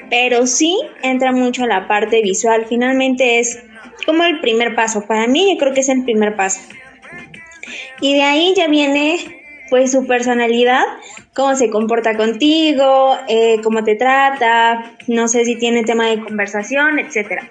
pero 0.10 0.48
sí 0.48 0.80
entra 1.04 1.34
mucho 1.34 1.66
la 1.66 1.90
parte 1.90 2.22
visual, 2.22 2.68
finalmente 2.70 3.40
es 3.40 3.62
como 4.06 4.24
el 4.24 4.40
primer 4.40 4.74
paso, 4.74 5.06
para 5.06 5.28
mí 5.28 5.54
yo 5.54 5.60
creo 5.60 5.74
que 5.74 5.82
es 5.82 5.90
el 5.90 6.06
primer 6.06 6.38
paso. 6.38 6.62
Y 8.00 8.14
de 8.14 8.24
ahí 8.24 8.54
ya 8.56 8.70
viene 8.70 9.41
pues 9.72 9.94
su 9.94 10.06
personalidad, 10.06 10.84
cómo 11.34 11.56
se 11.56 11.70
comporta 11.70 12.18
contigo, 12.18 13.18
eh, 13.30 13.62
cómo 13.64 13.86
te 13.86 13.96
trata, 13.96 14.92
no 15.08 15.30
sé 15.30 15.46
si 15.46 15.56
tiene 15.56 15.86
tema 15.86 16.08
de 16.08 16.20
conversación, 16.20 17.00
etcétera. 17.00 17.50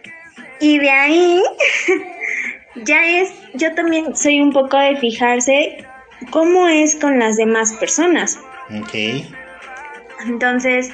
Y 0.60 0.78
de 0.78 0.90
ahí 0.90 1.42
ya 2.84 3.02
es, 3.06 3.32
yo 3.54 3.74
también 3.74 4.14
soy 4.14 4.42
un 4.42 4.52
poco 4.52 4.76
de 4.76 4.96
fijarse 4.96 5.78
cómo 6.30 6.68
es 6.68 6.94
con 6.94 7.18
las 7.18 7.38
demás 7.38 7.72
personas. 7.80 8.38
Ok. 8.82 9.24
Entonces, 10.26 10.92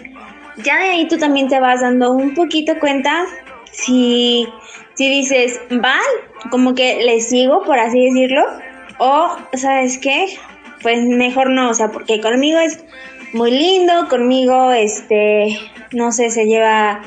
ya 0.59 0.79
de 0.79 0.91
ahí 0.91 1.09
tú 1.09 1.19
también 1.19 1.49
te 1.49 1.59
vas 1.59 1.81
dando 1.81 2.13
un 2.13 2.35
poquito 2.35 2.79
cuenta 2.79 3.27
si, 3.73 4.47
si 4.95 5.09
dices, 5.09 5.61
va, 5.73 5.99
como 6.53 6.77
que 6.77 7.03
le 7.05 7.21
sigo, 7.21 7.65
por 7.65 7.81
así 7.81 8.01
decirlo, 8.05 8.45
o, 8.99 9.37
¿sabes 9.55 9.99
qué? 9.99 10.39
Pues 10.87 11.05
mejor 11.05 11.51
no, 11.51 11.71
o 11.71 11.75
sea, 11.75 11.91
porque 11.91 12.21
conmigo 12.21 12.61
es 12.61 12.79
muy 13.33 13.51
lindo, 13.51 14.07
conmigo, 14.09 14.71
este, 14.71 15.59
no 15.91 16.13
sé, 16.13 16.31
se 16.31 16.47
lleva 16.47 17.03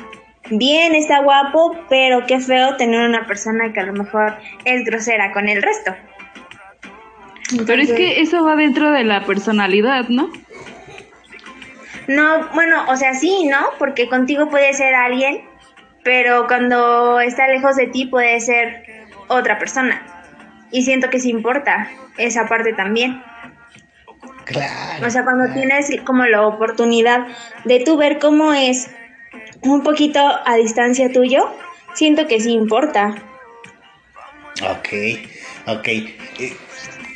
bien, 0.50 0.94
está 0.94 1.22
guapo, 1.22 1.74
pero 1.88 2.26
qué 2.26 2.40
feo 2.40 2.76
tener 2.76 3.08
una 3.08 3.26
persona 3.26 3.72
que 3.72 3.80
a 3.80 3.86
lo 3.86 3.94
mejor 3.94 4.36
es 4.66 4.84
grosera 4.84 5.32
con 5.32 5.48
el 5.48 5.62
resto. 5.62 5.94
pero 7.66 7.80
es 7.80 7.90
que 7.90 8.20
eso 8.20 8.44
va 8.44 8.54
dentro 8.54 8.90
de 8.90 9.02
la 9.02 9.24
personalidad, 9.24 10.10
¿no? 10.10 10.30
No, 12.06 12.50
bueno, 12.52 12.84
o 12.90 12.96
sea, 12.96 13.14
sí, 13.14 13.46
¿no? 13.46 13.66
Porque 13.78 14.10
contigo 14.10 14.50
puede 14.50 14.74
ser 14.74 14.94
alguien, 14.94 15.40
pero 16.04 16.46
cuando 16.48 17.18
está 17.18 17.48
lejos 17.48 17.76
de 17.76 17.86
ti 17.86 18.04
puede 18.04 18.40
ser 18.40 18.84
otra 19.28 19.58
persona. 19.58 20.02
Y 20.70 20.82
siento 20.82 21.08
que 21.08 21.18
sí 21.18 21.30
importa 21.30 21.90
esa 22.18 22.46
parte 22.46 22.74
también. 22.74 23.22
O 25.04 25.10
sea, 25.10 25.24
cuando 25.24 25.52
tienes 25.52 25.90
como 26.04 26.24
la 26.26 26.46
oportunidad 26.46 27.26
de 27.64 27.80
tú 27.80 27.96
ver 27.96 28.18
cómo 28.18 28.52
es 28.52 28.90
un 29.62 29.82
poquito 29.82 30.20
a 30.44 30.56
distancia 30.56 31.12
tuyo, 31.12 31.48
siento 31.94 32.26
que 32.26 32.40
sí 32.40 32.52
importa. 32.52 33.14
Ok, 34.62 34.88
ok. 35.66 35.88
Eh, 35.88 36.56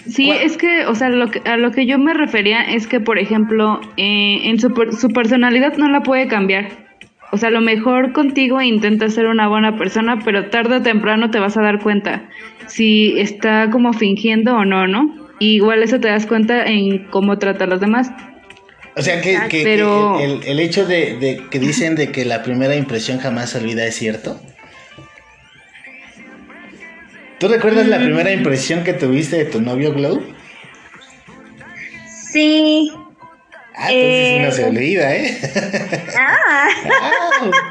sí, 0.08 0.30
es 0.30 0.56
que, 0.56 0.86
o 0.86 0.94
sea, 0.94 1.08
lo 1.08 1.30
que, 1.30 1.40
a 1.48 1.56
lo 1.56 1.72
que 1.72 1.86
yo 1.86 1.98
me 1.98 2.14
refería 2.14 2.62
es 2.62 2.86
que, 2.86 3.00
por 3.00 3.18
ejemplo, 3.18 3.80
eh, 3.96 4.40
en 4.44 4.58
su, 4.58 4.68
su 4.98 5.08
personalidad 5.08 5.76
no 5.76 5.88
la 5.88 6.02
puede 6.02 6.28
cambiar. 6.28 6.84
O 7.32 7.36
sea, 7.36 7.48
a 7.48 7.52
lo 7.52 7.60
mejor 7.60 8.12
contigo 8.12 8.62
intenta 8.62 9.08
ser 9.08 9.26
una 9.26 9.48
buena 9.48 9.76
persona, 9.76 10.20
pero 10.24 10.50
tarde 10.50 10.76
o 10.76 10.82
temprano 10.82 11.30
te 11.30 11.40
vas 11.40 11.56
a 11.56 11.62
dar 11.62 11.82
cuenta 11.82 12.28
si 12.66 13.18
está 13.18 13.70
como 13.70 13.92
fingiendo 13.92 14.54
o 14.54 14.64
no, 14.64 14.86
¿no? 14.86 15.23
Igual 15.38 15.82
eso 15.82 16.00
te 16.00 16.08
das 16.08 16.26
cuenta 16.26 16.64
en 16.64 17.06
cómo 17.10 17.38
trata 17.38 17.64
a 17.64 17.66
los 17.66 17.80
demás. 17.80 18.10
O 18.96 19.02
sea 19.02 19.20
que, 19.20 19.34
el, 19.34 20.60
hecho 20.60 20.86
de, 20.86 21.42
que 21.50 21.58
dicen 21.58 21.96
de 21.96 22.12
que 22.12 22.24
la 22.24 22.44
primera 22.44 22.76
impresión 22.76 23.18
jamás 23.18 23.50
se 23.50 23.58
olvida 23.58 23.84
es 23.84 23.96
cierto. 23.96 24.40
¿Tú 27.40 27.48
recuerdas 27.48 27.88
la 27.88 27.98
mm. 27.98 28.04
primera 28.04 28.32
impresión 28.32 28.84
que 28.84 28.92
tuviste 28.92 29.36
de 29.36 29.44
tu 29.46 29.60
novio 29.60 29.92
Glow? 29.92 30.22
Sí. 32.32 32.92
Ah, 33.76 33.90
entonces 33.90 34.40
no 34.42 34.52
se 34.52 34.62
eh, 34.62 34.68
olvida, 34.70 35.16
¿eh? 35.16 35.40
Ah. 36.16 36.68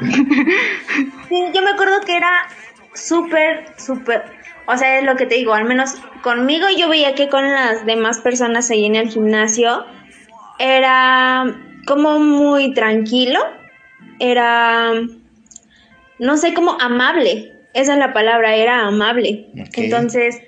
sí, 1.28 1.44
yo 1.54 1.62
me 1.62 1.70
acuerdo 1.70 2.02
que 2.02 2.16
era 2.18 2.48
súper, 2.92 3.64
súper 3.78 4.43
o 4.66 4.76
sea, 4.76 4.98
es 4.98 5.04
lo 5.04 5.16
que 5.16 5.26
te 5.26 5.34
digo, 5.36 5.54
al 5.54 5.64
menos 5.64 5.96
conmigo 6.22 6.66
yo 6.76 6.88
veía 6.88 7.14
que 7.14 7.28
con 7.28 7.50
las 7.50 7.84
demás 7.84 8.18
personas 8.18 8.70
ahí 8.70 8.86
en 8.86 8.96
el 8.96 9.10
gimnasio 9.10 9.84
era 10.58 11.44
como 11.86 12.18
muy 12.18 12.72
tranquilo, 12.72 13.40
era, 14.18 14.92
no 16.18 16.36
sé, 16.36 16.54
como 16.54 16.80
amable, 16.80 17.52
esa 17.74 17.92
es 17.92 17.98
la 17.98 18.12
palabra, 18.12 18.54
era 18.54 18.86
amable. 18.86 19.48
Entonces, 19.74 20.40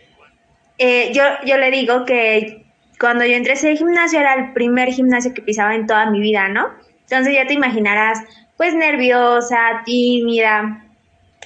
eh, 0.79 1.13
yo, 1.13 1.23
yo 1.45 1.59
le 1.59 1.71
digo 1.71 2.05
que 2.05 2.65
cuando 2.99 3.25
yo 3.25 3.35
entré 3.35 3.53
a 3.53 3.57
ese 3.57 3.77
gimnasio 3.77 4.21
era 4.21 4.35
el 4.35 4.53
primer 4.53 4.91
gimnasio 4.91 5.35
que 5.35 5.43
pisaba 5.43 5.75
en 5.75 5.87
toda 5.87 6.11
mi 6.11 6.21
vida, 6.21 6.49
¿no? 6.49 6.71
Entonces 7.03 7.35
ya 7.35 7.47
te 7.47 7.55
imaginarás, 7.55 8.21
pues 8.57 8.75
nerviosa, 8.75 9.83
tímida, 9.85 10.85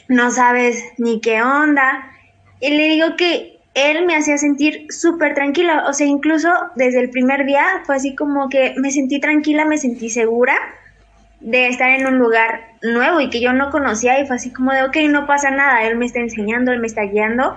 no 0.08 0.30
sabes 0.30 0.84
ni 0.98 1.20
qué 1.20 1.42
onda. 1.42 2.10
Y 2.60 2.70
le 2.70 2.88
digo 2.88 3.16
que 3.16 3.58
él 3.74 4.04
me 4.04 4.16
hacía 4.16 4.36
sentir 4.36 4.86
súper 4.90 5.34
tranquila, 5.34 5.84
o 5.88 5.92
sea, 5.92 6.06
incluso 6.06 6.48
desde 6.74 7.00
el 7.00 7.10
primer 7.10 7.46
día 7.46 7.64
fue 7.84 7.96
así 7.96 8.14
como 8.14 8.48
que 8.48 8.74
me 8.76 8.90
sentí 8.90 9.20
tranquila, 9.20 9.64
me 9.64 9.78
sentí 9.78 10.10
segura 10.10 10.54
de 11.40 11.68
estar 11.68 11.88
en 11.90 12.06
un 12.06 12.18
lugar 12.18 12.68
nuevo 12.82 13.20
y 13.20 13.30
que 13.30 13.40
yo 13.40 13.52
no 13.52 13.70
conocía 13.70 14.20
y 14.20 14.26
fue 14.26 14.36
así 14.36 14.50
como 14.50 14.72
de, 14.72 14.82
ok, 14.84 14.96
no 15.08 15.26
pasa 15.26 15.50
nada, 15.50 15.84
él 15.84 15.96
me 15.96 16.06
está 16.06 16.20
enseñando, 16.20 16.72
él 16.72 16.80
me 16.80 16.86
está 16.86 17.02
guiando. 17.02 17.56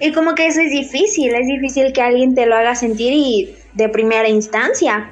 Y 0.00 0.12
como 0.12 0.34
que 0.34 0.46
eso 0.46 0.60
es 0.60 0.70
difícil, 0.70 1.32
es 1.34 1.46
difícil 1.46 1.92
que 1.92 2.02
alguien 2.02 2.34
te 2.34 2.46
lo 2.46 2.56
haga 2.56 2.74
sentir 2.74 3.12
y 3.12 3.54
de 3.74 3.88
primera 3.88 4.28
instancia. 4.28 5.10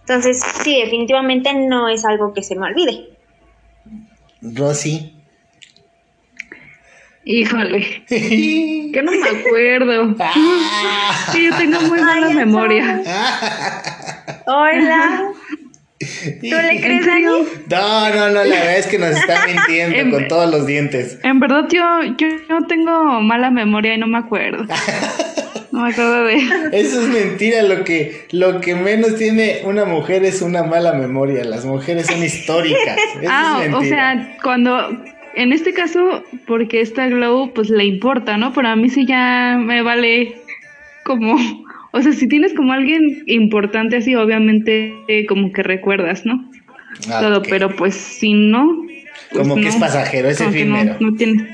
Entonces, 0.00 0.42
sí, 0.64 0.80
definitivamente 0.82 1.54
no 1.54 1.88
es 1.88 2.04
algo 2.04 2.34
que 2.34 2.42
se 2.42 2.56
me 2.56 2.66
olvide. 2.66 3.10
Rosy. 4.42 5.19
Híjole, 7.24 8.04
que 8.08 9.00
no 9.04 9.12
me 9.12 9.28
acuerdo. 9.28 10.16
Ah. 10.18 11.28
que 11.32 11.44
yo 11.44 11.56
tengo 11.56 11.80
muy 11.82 12.00
mala 12.00 12.28
Ay, 12.28 12.34
memoria. 12.34 13.02
Hola. 14.46 15.28
¿Tú 15.98 16.56
le 16.56 16.80
crees 16.80 17.06
a 17.06 17.14
mí? 17.16 17.22
No, 17.24 18.08
no, 18.08 18.28
no, 18.30 18.30
la 18.30 18.42
verdad 18.44 18.78
es 18.78 18.86
que 18.86 18.98
nos 18.98 19.10
está 19.10 19.46
mintiendo 19.46 20.10
con 20.16 20.28
todos 20.28 20.50
los 20.50 20.66
dientes. 20.66 21.18
En 21.22 21.40
verdad 21.40 21.66
yo, 21.70 21.84
yo 22.16 22.26
no 22.48 22.66
tengo 22.66 23.20
mala 23.20 23.50
memoria 23.50 23.94
y 23.94 23.98
no 23.98 24.06
me 24.06 24.18
acuerdo. 24.18 24.64
No 25.72 25.82
me 25.82 25.90
acuerdo 25.92 26.24
de... 26.24 26.36
Eso 26.72 27.02
es 27.02 27.08
mentira, 27.08 27.62
lo 27.62 27.84
que, 27.84 28.26
lo 28.32 28.60
que 28.62 28.74
menos 28.74 29.16
tiene 29.16 29.60
una 29.64 29.84
mujer 29.84 30.24
es 30.24 30.40
una 30.40 30.62
mala 30.62 30.94
memoria. 30.94 31.44
Las 31.44 31.66
mujeres 31.66 32.06
son 32.06 32.24
históricas. 32.24 32.96
Eso 33.20 33.28
Ah, 33.30 33.60
es 33.62 33.68
o 33.68 33.78
mentira. 33.80 34.14
sea, 34.14 34.36
cuando... 34.42 35.04
En 35.34 35.52
este 35.52 35.72
caso, 35.72 36.24
porque 36.46 36.80
esta 36.80 37.08
Glow 37.08 37.52
pues 37.54 37.70
le 37.70 37.84
importa, 37.84 38.36
¿no? 38.36 38.52
Pero 38.52 38.68
a 38.68 38.76
mí 38.76 38.88
sí 38.88 39.06
ya 39.06 39.58
me 39.60 39.82
vale 39.82 40.36
como... 41.04 41.36
O 41.92 42.00
sea, 42.00 42.12
si 42.12 42.28
tienes 42.28 42.54
como 42.54 42.72
alguien 42.72 43.24
importante 43.26 43.96
así, 43.96 44.14
obviamente 44.14 44.94
eh, 45.08 45.26
como 45.26 45.52
que 45.52 45.64
recuerdas, 45.64 46.24
¿no? 46.24 46.48
Ah, 47.10 47.18
Todo, 47.20 47.42
pero 47.42 47.74
pues 47.74 47.96
si 47.96 48.32
no... 48.32 48.86
pues 49.32 49.42
Como 49.42 49.56
que 49.56 49.66
es 49.66 49.74
pasajero, 49.74 50.28
es 50.28 50.38
que 50.38 50.44
no- 50.44 50.50
efímero. 50.50 50.96
No, 51.00 51.16
tienes... 51.16 51.48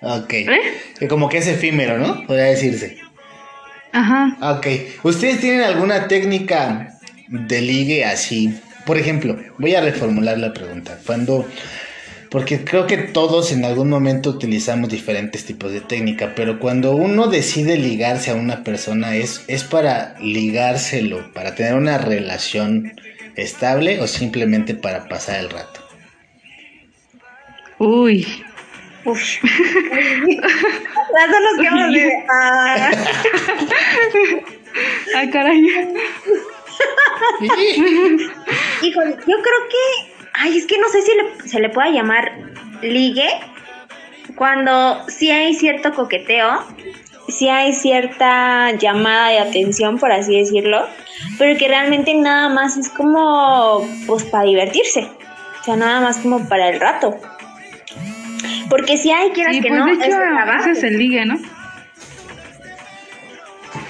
Ok. 0.00 0.32
¿Eh? 0.32 0.60
Que 0.96 1.08
Como 1.08 1.28
que 1.28 1.38
es 1.38 1.48
efímero, 1.48 1.98
¿no? 1.98 2.24
Podría 2.24 2.44
decirse. 2.44 2.98
Ajá. 3.90 4.36
Ok. 4.40 4.66
¿Ustedes 5.02 5.40
tienen 5.40 5.62
alguna 5.62 6.06
técnica 6.06 6.98
de 7.26 7.60
ligue 7.62 8.04
así? 8.04 8.54
Por 8.86 8.96
ejemplo, 8.96 9.36
voy 9.58 9.74
a 9.74 9.80
reformular 9.80 10.38
la 10.38 10.52
pregunta. 10.52 10.98
Cuando. 11.04 11.48
Porque 12.32 12.64
creo 12.64 12.86
que 12.86 12.96
todos 12.96 13.52
en 13.52 13.62
algún 13.66 13.90
momento 13.90 14.30
utilizamos 14.30 14.88
diferentes 14.88 15.44
tipos 15.44 15.70
de 15.70 15.82
técnica, 15.82 16.32
pero 16.34 16.58
cuando 16.58 16.96
uno 16.96 17.26
decide 17.26 17.76
ligarse 17.76 18.30
a 18.30 18.34
una 18.34 18.64
persona, 18.64 19.14
¿es, 19.14 19.44
es 19.48 19.64
para 19.64 20.18
ligárselo, 20.18 21.30
para 21.34 21.54
tener 21.54 21.74
una 21.74 21.98
relación 21.98 22.94
estable 23.36 24.00
o 24.00 24.06
simplemente 24.06 24.74
para 24.74 25.08
pasar 25.08 25.40
el 25.40 25.50
rato? 25.50 25.86
Uy. 27.76 28.26
Uf. 29.04 29.20
Las 31.12 31.30
dos 31.30 31.40
nos 31.42 31.60
quedamos 31.60 31.82
así 31.82 32.00
de, 32.00 32.12
ah. 32.30 32.90
Ay, 35.16 35.30
caray. 35.30 35.60
Híjole, 38.82 39.16
yo 39.26 39.36
creo 39.42 39.68
que. 39.68 40.11
Ay, 40.34 40.58
es 40.58 40.66
que 40.66 40.78
no 40.78 40.88
sé 40.88 41.02
si 41.02 41.12
le- 41.14 41.48
se 41.48 41.60
le 41.60 41.68
pueda 41.68 41.90
llamar 41.90 42.32
ligue. 42.82 43.28
Cuando 44.36 45.04
sí 45.08 45.30
hay 45.30 45.54
cierto 45.54 45.92
coqueteo, 45.92 46.64
sí 47.28 47.48
hay 47.48 47.72
cierta 47.74 48.70
llamada 48.72 49.28
de 49.28 49.38
atención, 49.40 49.98
por 49.98 50.10
así 50.10 50.36
decirlo, 50.38 50.86
pero 51.38 51.58
que 51.58 51.68
realmente 51.68 52.14
nada 52.14 52.48
más 52.48 52.76
es 52.76 52.88
como, 52.88 53.86
pues, 54.06 54.24
para 54.24 54.44
divertirse. 54.44 55.08
O 55.60 55.64
sea, 55.64 55.76
nada 55.76 56.00
más 56.00 56.18
como 56.18 56.48
para 56.48 56.68
el 56.70 56.80
rato. 56.80 57.16
Porque 58.68 58.96
si 58.96 59.12
hay, 59.12 59.30
quieras 59.30 59.54
Sí, 59.54 59.60
que 59.60 59.68
pues 59.68 59.80
no, 59.80 59.86
de 59.86 59.92
es 59.92 59.98
hecho, 59.98 60.70
es 60.70 60.82
el 60.82 60.98
ligue, 60.98 61.24
¿no? 61.26 61.38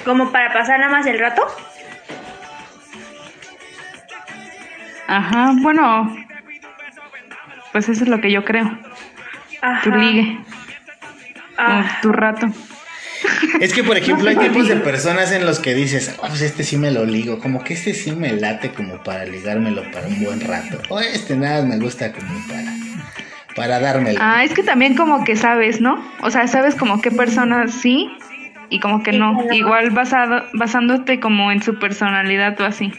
Como 0.04 0.32
para 0.32 0.52
pasar 0.52 0.80
nada 0.80 0.90
más 0.90 1.06
el 1.06 1.18
rato. 1.18 1.46
Ajá, 5.06 5.52
bueno. 5.60 6.14
Pues 7.72 7.88
eso 7.88 8.04
es 8.04 8.08
lo 8.08 8.20
que 8.20 8.30
yo 8.30 8.44
creo. 8.44 8.78
Ajá. 9.60 9.80
Tu 9.82 9.90
ligue, 9.90 10.38
Ah. 11.58 11.98
tu 12.02 12.12
rato. 12.12 12.48
Es 13.60 13.72
que, 13.72 13.84
por 13.84 13.96
ejemplo, 13.96 14.28
hay 14.28 14.36
tipos 14.50 14.66
de 14.68 14.76
personas 14.76 15.30
en 15.32 15.46
los 15.46 15.60
que 15.60 15.74
dices, 15.74 16.16
"Ah, 16.22 16.26
pues 16.28 16.40
este 16.42 16.64
sí 16.64 16.76
me 16.76 16.90
lo 16.90 17.04
ligo, 17.04 17.38
como 17.38 17.62
que 17.62 17.74
este 17.74 17.94
sí 17.94 18.10
me 18.12 18.32
late 18.32 18.70
como 18.72 19.02
para 19.02 19.24
ligármelo 19.24 19.82
para 19.92 20.06
un 20.08 20.22
buen 20.24 20.40
rato. 20.40 20.80
O 20.88 20.98
este 21.00 21.36
nada 21.36 21.64
me 21.64 21.78
gusta 21.78 22.12
como 22.12 22.28
para, 22.48 22.72
para 23.54 23.78
dármelo. 23.80 24.18
Ah, 24.20 24.42
es 24.44 24.52
que 24.54 24.62
también 24.64 24.96
como 24.96 25.22
que 25.24 25.36
sabes, 25.36 25.80
¿no? 25.80 26.02
O 26.22 26.30
sea, 26.30 26.48
sabes 26.48 26.74
como 26.74 27.00
qué 27.00 27.10
personas 27.12 27.72
sí 27.74 28.10
y 28.70 28.80
como 28.80 29.02
que 29.04 29.12
Y 29.12 29.18
no. 29.18 29.38
que 29.38 29.44
no. 29.46 29.54
Igual 29.54 29.90
basado, 29.90 30.44
basándote 30.54 31.20
como 31.20 31.52
en 31.52 31.62
su 31.62 31.78
personalidad 31.78 32.60
o 32.60 32.64
así. 32.64 32.92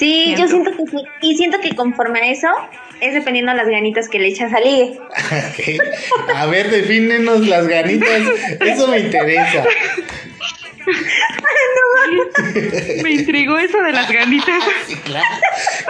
Sí, 0.00 0.34
yo 0.34 0.48
siento 0.48 0.70
que 0.70 0.90
sí. 0.90 1.04
Y 1.20 1.36
siento 1.36 1.60
que 1.60 1.76
conforme 1.76 2.20
a 2.20 2.30
eso, 2.30 2.48
es 3.02 3.12
dependiendo 3.12 3.52
de 3.52 3.58
las 3.58 3.68
ganitas 3.68 4.08
que 4.08 4.18
le 4.18 4.28
echas 4.28 4.50
al 4.50 4.64
ligue. 4.64 4.98
A 6.34 6.46
ver, 6.46 6.70
defínenos 6.70 7.46
las 7.46 7.68
ganitas. 7.68 8.22
Eso 8.60 8.88
me 8.88 9.00
interesa. 9.00 9.62
Me 13.02 13.10
intrigó 13.10 13.58
eso 13.58 13.82
de 13.82 13.92
las 13.92 14.10
ganitas. 14.10 14.64
Sí, 14.86 14.96
claro, 15.04 15.26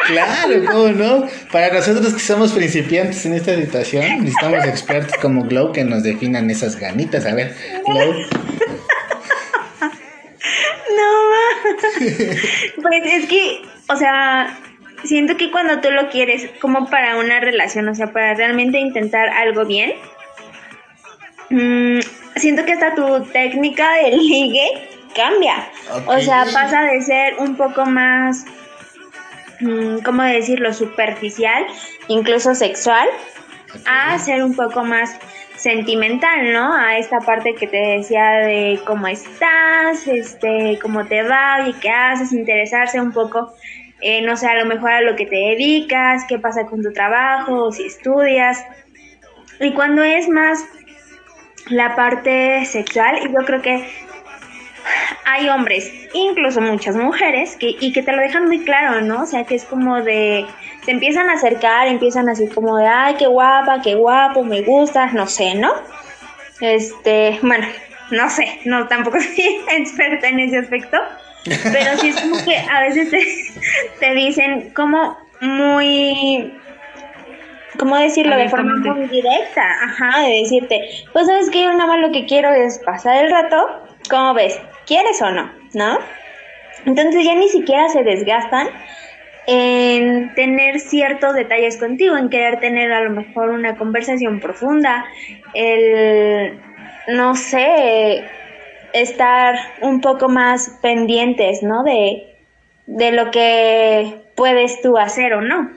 claro, 0.08 0.64
¿cómo 0.70 0.88
no? 0.88 1.28
Para 1.52 1.72
nosotros 1.72 2.12
que 2.12 2.20
somos 2.20 2.52
principiantes 2.52 3.24
en 3.24 3.34
esta 3.34 3.54
situación, 3.54 4.24
necesitamos 4.24 4.66
expertos 4.66 5.16
como 5.22 5.44
Glow 5.44 5.72
que 5.72 5.84
nos 5.84 6.02
definan 6.02 6.50
esas 6.50 6.76
ganitas. 6.76 7.24
A 7.26 7.34
ver, 7.34 7.54
Glow. 7.86 8.12
No, 10.90 12.82
pues 12.82 13.02
es 13.04 13.26
que, 13.26 13.62
o 13.90 13.96
sea, 13.96 14.56
siento 15.04 15.36
que 15.36 15.50
cuando 15.50 15.80
tú 15.80 15.90
lo 15.90 16.08
quieres 16.10 16.48
como 16.60 16.88
para 16.88 17.16
una 17.16 17.40
relación, 17.40 17.88
o 17.88 17.94
sea, 17.94 18.12
para 18.12 18.34
realmente 18.34 18.78
intentar 18.78 19.28
algo 19.28 19.64
bien, 19.64 19.94
mm, 21.50 22.00
siento 22.36 22.64
que 22.64 22.72
hasta 22.72 22.94
tu 22.94 23.24
técnica 23.26 23.94
de 23.94 24.12
ligue 24.16 24.88
cambia. 25.14 25.68
O 26.06 26.18
sea, 26.20 26.44
pasa 26.52 26.82
de 26.82 27.02
ser 27.02 27.34
un 27.38 27.56
poco 27.56 27.84
más, 27.86 28.46
mm, 29.60 29.98
¿cómo 30.04 30.22
decirlo?, 30.22 30.72
superficial, 30.72 31.66
incluso 32.08 32.54
sexual, 32.54 33.08
a 33.86 34.18
ser 34.18 34.42
un 34.42 34.54
poco 34.54 34.84
más 34.84 35.16
sentimental, 35.56 36.52
¿no? 36.52 36.74
A 36.74 36.96
esta 36.96 37.18
parte 37.20 37.54
que 37.54 37.66
te 37.66 37.76
decía 37.76 38.30
de 38.30 38.80
cómo 38.86 39.06
estás, 39.08 40.06
este, 40.06 40.78
cómo 40.80 41.04
te 41.04 41.22
va 41.22 41.68
y 41.68 41.74
qué 41.74 41.90
haces, 41.90 42.32
interesarse 42.32 42.98
un 42.98 43.12
poco, 43.12 43.52
eh, 44.00 44.22
no 44.22 44.36
sé, 44.36 44.46
a 44.46 44.54
lo 44.54 44.66
mejor 44.66 44.90
a 44.90 45.00
lo 45.02 45.16
que 45.16 45.26
te 45.26 45.36
dedicas, 45.36 46.24
qué 46.28 46.38
pasa 46.38 46.66
con 46.66 46.82
tu 46.82 46.92
trabajo, 46.92 47.72
si 47.72 47.84
estudias. 47.84 48.64
Y 49.60 49.72
cuando 49.72 50.02
es 50.02 50.28
más 50.28 50.64
la 51.68 51.94
parte 51.94 52.64
sexual, 52.64 53.18
y 53.18 53.32
yo 53.32 53.44
creo 53.44 53.62
que 53.62 53.84
hay 55.24 55.48
hombres, 55.48 55.92
incluso 56.14 56.60
muchas 56.60 56.96
mujeres, 56.96 57.56
que, 57.56 57.76
y 57.78 57.92
que 57.92 58.02
te 58.02 58.12
lo 58.12 58.22
dejan 58.22 58.46
muy 58.46 58.60
claro, 58.64 59.00
¿no? 59.02 59.22
O 59.22 59.26
sea, 59.26 59.44
que 59.44 59.54
es 59.54 59.64
como 59.64 60.02
de, 60.02 60.46
se 60.84 60.90
empiezan 60.90 61.28
a 61.28 61.34
acercar, 61.34 61.88
empiezan 61.88 62.28
así 62.28 62.48
como 62.48 62.76
de, 62.76 62.86
ay, 62.86 63.14
qué 63.18 63.26
guapa, 63.26 63.82
qué 63.82 63.94
guapo, 63.94 64.44
me 64.44 64.62
gustas, 64.62 65.12
no 65.12 65.26
sé, 65.26 65.54
¿no? 65.54 65.72
Este, 66.60 67.38
bueno, 67.42 67.66
no 68.10 68.28
sé, 68.30 68.60
no, 68.64 68.88
tampoco 68.88 69.20
soy 69.20 69.60
experta 69.68 70.28
en 70.28 70.40
ese 70.40 70.58
aspecto, 70.58 70.98
pero 71.44 71.96
sí 71.98 72.08
es 72.08 72.20
como 72.20 72.44
que 72.44 72.56
a 72.56 72.80
veces 72.82 73.10
te, 73.10 73.20
te 74.00 74.14
dicen 74.14 74.70
como 74.74 75.16
muy, 75.40 76.52
¿cómo 77.78 77.96
decirlo? 77.96 78.36
De 78.36 78.48
forma 78.48 78.76
muy 78.76 79.06
directa, 79.08 79.62
ajá, 79.84 80.22
de 80.22 80.40
decirte, 80.40 80.80
pues 81.12 81.26
sabes 81.26 81.50
que 81.50 81.62
yo 81.62 81.72
nada 81.72 81.86
más 81.86 82.00
lo 82.00 82.12
que 82.12 82.26
quiero 82.26 82.50
es 82.52 82.78
pasar 82.80 83.24
el 83.24 83.30
rato, 83.30 83.56
¿cómo 84.08 84.34
ves? 84.34 84.60
¿Quieres 84.86 85.20
o 85.22 85.30
no? 85.30 85.50
¿No? 85.74 85.98
Entonces 86.86 87.24
ya 87.24 87.34
ni 87.34 87.48
siquiera 87.48 87.88
se 87.88 88.02
desgastan 88.02 88.68
en 89.46 90.34
tener 90.34 90.78
ciertos 90.80 91.34
detalles 91.34 91.76
contigo, 91.78 92.16
en 92.16 92.28
querer 92.28 92.60
tener 92.60 92.92
a 92.92 93.02
lo 93.02 93.10
mejor 93.10 93.50
una 93.50 93.76
conversación 93.76 94.40
profunda, 94.40 95.04
el, 95.54 96.60
no 97.08 97.34
sé, 97.34 98.24
estar 98.94 99.56
un 99.82 100.00
poco 100.00 100.28
más 100.28 100.72
pendientes, 100.82 101.62
¿no? 101.62 101.82
De, 101.84 102.36
de 102.86 103.12
lo 103.12 103.30
que 103.30 104.22
puedes 104.36 104.80
tú 104.82 104.96
hacer 104.98 105.32
o 105.34 105.40
no. 105.40 105.70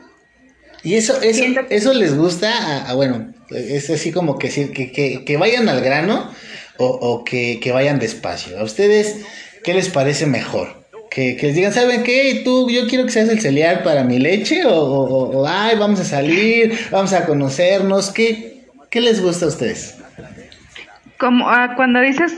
Y 0.83 0.95
eso, 0.95 1.21
eso, 1.21 1.43
que- 1.67 1.75
eso 1.75 1.93
les 1.93 2.17
gusta, 2.17 2.51
a, 2.51 2.89
a- 2.89 2.93
bueno, 2.95 3.33
es 3.49 3.89
así 3.89 4.11
como 4.11 4.37
que, 4.37 4.49
que, 4.49 4.91
que, 4.91 5.23
que 5.25 5.37
vayan 5.37 5.69
al 5.69 5.81
grano 5.81 6.29
o, 6.77 6.85
o 6.87 7.23
que, 7.23 7.59
que 7.61 7.71
vayan 7.71 7.99
despacio. 7.99 8.59
¿A 8.59 8.63
ustedes 8.63 9.21
qué 9.63 9.73
les 9.73 9.89
parece 9.89 10.25
mejor? 10.25 10.83
Que, 11.09 11.37
que 11.37 11.47
les 11.47 11.55
digan, 11.55 11.71
¿saben 11.73 12.03
qué? 12.03 12.41
Tú, 12.43 12.69
yo 12.69 12.87
quiero 12.87 13.05
que 13.05 13.11
seas 13.11 13.29
el 13.29 13.39
celiar 13.39 13.83
para 13.83 14.03
mi 14.03 14.17
leche 14.19 14.65
o, 14.65 14.73
o- 14.73 15.37
o, 15.41 15.47
ay, 15.47 15.77
vamos 15.77 15.99
a 15.99 16.05
salir, 16.05 16.77
vamos 16.91 17.13
a 17.13 17.25
conocernos. 17.25 18.09
¿Qué, 18.11 18.63
¿Qué 18.89 18.99
les 18.99 19.21
gusta 19.21 19.45
a 19.45 19.49
ustedes? 19.49 19.95
Como 21.19 21.49
ah, 21.49 21.73
cuando 21.75 22.01
dices 22.01 22.33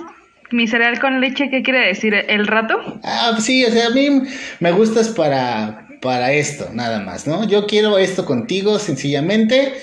mi 0.51 0.67
cereal 0.67 0.99
con 0.99 1.21
leche, 1.21 1.49
¿qué 1.49 1.63
quiere 1.63 1.87
decir? 1.87 2.13
¿El 2.13 2.47
rato? 2.47 2.75
Ah, 3.03 3.37
sí, 3.39 3.65
o 3.65 3.71
sea, 3.71 3.87
a 3.87 3.89
mí 3.91 4.21
me 4.59 4.71
gustas 4.71 5.09
para, 5.09 5.87
para 6.01 6.31
esto, 6.33 6.69
nada 6.73 6.99
más, 6.99 7.27
¿no? 7.27 7.47
Yo 7.47 7.65
quiero 7.65 7.97
esto 7.97 8.25
contigo, 8.25 8.79
sencillamente, 8.79 9.73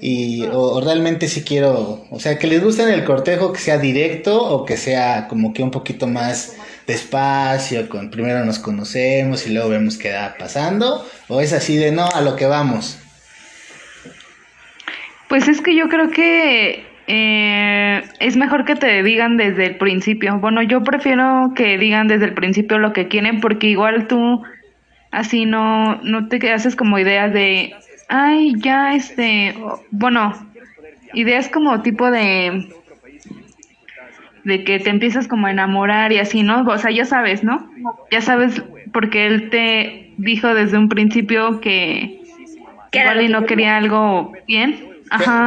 y 0.00 0.44
o, 0.52 0.80
realmente 0.80 1.28
sí 1.28 1.42
quiero, 1.42 2.04
o 2.10 2.20
sea, 2.20 2.38
que 2.38 2.46
les 2.46 2.62
guste 2.62 2.82
en 2.82 2.90
el 2.90 3.04
cortejo 3.04 3.52
que 3.52 3.60
sea 3.60 3.78
directo 3.78 4.42
o 4.42 4.64
que 4.64 4.76
sea 4.76 5.28
como 5.28 5.52
que 5.52 5.62
un 5.62 5.70
poquito 5.70 6.06
más 6.06 6.56
despacio, 6.86 7.88
con 7.88 8.10
primero 8.10 8.44
nos 8.44 8.58
conocemos 8.58 9.46
y 9.46 9.52
luego 9.52 9.68
vemos 9.68 9.98
qué 9.98 10.12
va 10.12 10.36
pasando, 10.38 11.06
o 11.28 11.40
es 11.40 11.52
así 11.52 11.76
de 11.76 11.92
no, 11.92 12.08
a 12.08 12.20
lo 12.22 12.34
que 12.34 12.46
vamos. 12.46 12.98
Pues 15.28 15.46
es 15.46 15.60
que 15.60 15.76
yo 15.76 15.88
creo 15.88 16.10
que 16.10 16.87
eh, 17.10 18.02
es 18.20 18.36
mejor 18.36 18.66
que 18.66 18.76
te 18.76 19.02
digan 19.02 19.38
desde 19.38 19.64
el 19.64 19.76
principio. 19.76 20.38
Bueno, 20.40 20.62
yo 20.62 20.82
prefiero 20.82 21.52
que 21.56 21.78
digan 21.78 22.06
desde 22.06 22.26
el 22.26 22.34
principio 22.34 22.78
lo 22.78 22.92
que 22.92 23.08
quieren 23.08 23.40
porque 23.40 23.66
igual 23.66 24.06
tú 24.08 24.42
así 25.10 25.46
no, 25.46 25.96
no 26.02 26.28
te 26.28 26.52
haces 26.52 26.76
como 26.76 26.98
ideas 26.98 27.32
de, 27.32 27.74
ay, 28.10 28.52
ya 28.58 28.94
este, 28.94 29.54
bueno, 29.90 30.34
ideas 31.14 31.48
como 31.48 31.80
tipo 31.80 32.10
de, 32.10 32.68
de 34.44 34.64
que 34.64 34.78
te 34.78 34.90
empiezas 34.90 35.26
como 35.28 35.46
a 35.46 35.50
enamorar 35.50 36.12
y 36.12 36.18
así, 36.18 36.42
¿no? 36.42 36.60
O 36.60 36.76
sea, 36.76 36.90
ya 36.90 37.06
sabes, 37.06 37.42
¿no? 37.42 37.70
Ya 38.10 38.20
sabes 38.20 38.62
porque 38.92 39.24
él 39.24 39.48
te 39.48 40.12
dijo 40.18 40.52
desde 40.52 40.76
un 40.76 40.90
principio 40.90 41.62
que, 41.62 42.20
que 42.90 43.00
igual 43.00 43.22
y 43.22 43.28
no 43.28 43.46
quería 43.46 43.78
algo 43.78 44.34
bien 44.46 44.87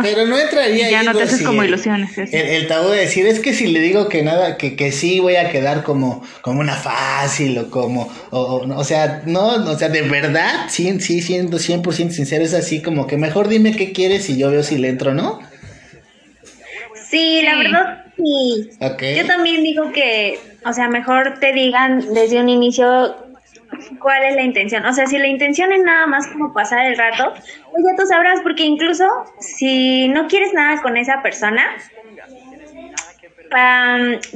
pero, 0.01 0.25
no 0.25 0.37
entraría 0.37 0.89
ya 0.89 1.03
no 1.03 1.13
te 1.13 1.23
haces 1.23 1.41
como 1.41 1.63
ilusiones. 1.63 2.17
El, 2.17 2.67
tabú 2.67 2.89
de 2.89 3.01
decir, 3.01 3.27
es 3.27 3.39
que 3.39 3.53
si 3.53 3.67
le 3.67 3.79
digo 3.79 4.09
que 4.09 4.23
nada, 4.23 4.57
que, 4.57 4.75
que 4.75 4.91
sí 4.91 5.19
voy 5.19 5.35
a 5.35 5.49
quedar 5.49 5.83
como, 5.83 6.23
como 6.41 6.59
una 6.59 6.75
fácil 6.75 7.57
o 7.57 7.69
como, 7.69 8.11
o, 8.31 8.65
o 8.67 8.83
sea, 8.83 9.23
no, 9.25 9.55
o 9.71 9.77
sea, 9.77 9.89
de 9.89 10.01
verdad, 10.03 10.65
sí, 10.69 10.99
sí, 10.99 11.21
siendo 11.21 11.57
100% 11.57 12.11
sincero, 12.11 12.43
es 12.43 12.53
así 12.53 12.81
como 12.81 13.07
que 13.07 13.17
mejor 13.17 13.47
dime 13.47 13.75
qué 13.75 13.91
quieres 13.91 14.29
y 14.29 14.37
yo 14.37 14.51
veo 14.51 14.63
si 14.63 14.77
le 14.77 14.89
entro, 14.89 15.13
¿no? 15.13 15.39
Sí, 17.09 17.41
la 17.43 17.55
verdad, 17.57 18.05
sí. 18.15 18.69
Yo 19.17 19.25
también 19.25 19.63
digo 19.63 19.91
que, 19.91 20.39
o 20.65 20.73
sea, 20.73 20.87
mejor 20.87 21.39
te 21.39 21.51
digan 21.53 22.13
desde 22.13 22.39
un 22.39 22.49
inicio 22.49 23.30
cuál 23.99 24.23
es 24.23 24.35
la 24.35 24.43
intención. 24.43 24.85
O 24.85 24.93
sea, 24.93 25.05
si 25.05 25.17
la 25.17 25.27
intención 25.27 25.71
es 25.71 25.83
nada 25.83 26.07
más 26.07 26.27
como 26.27 26.53
pasar 26.53 26.85
el 26.85 26.97
rato, 26.97 27.33
pues 27.71 27.83
ya 27.83 27.95
tú 27.97 28.05
sabrás, 28.07 28.41
porque 28.41 28.63
incluso 28.63 29.05
si 29.39 30.07
no 30.07 30.27
quieres 30.27 30.53
nada 30.53 30.81
con 30.81 30.97
esa 30.97 31.21
persona, 31.21 31.63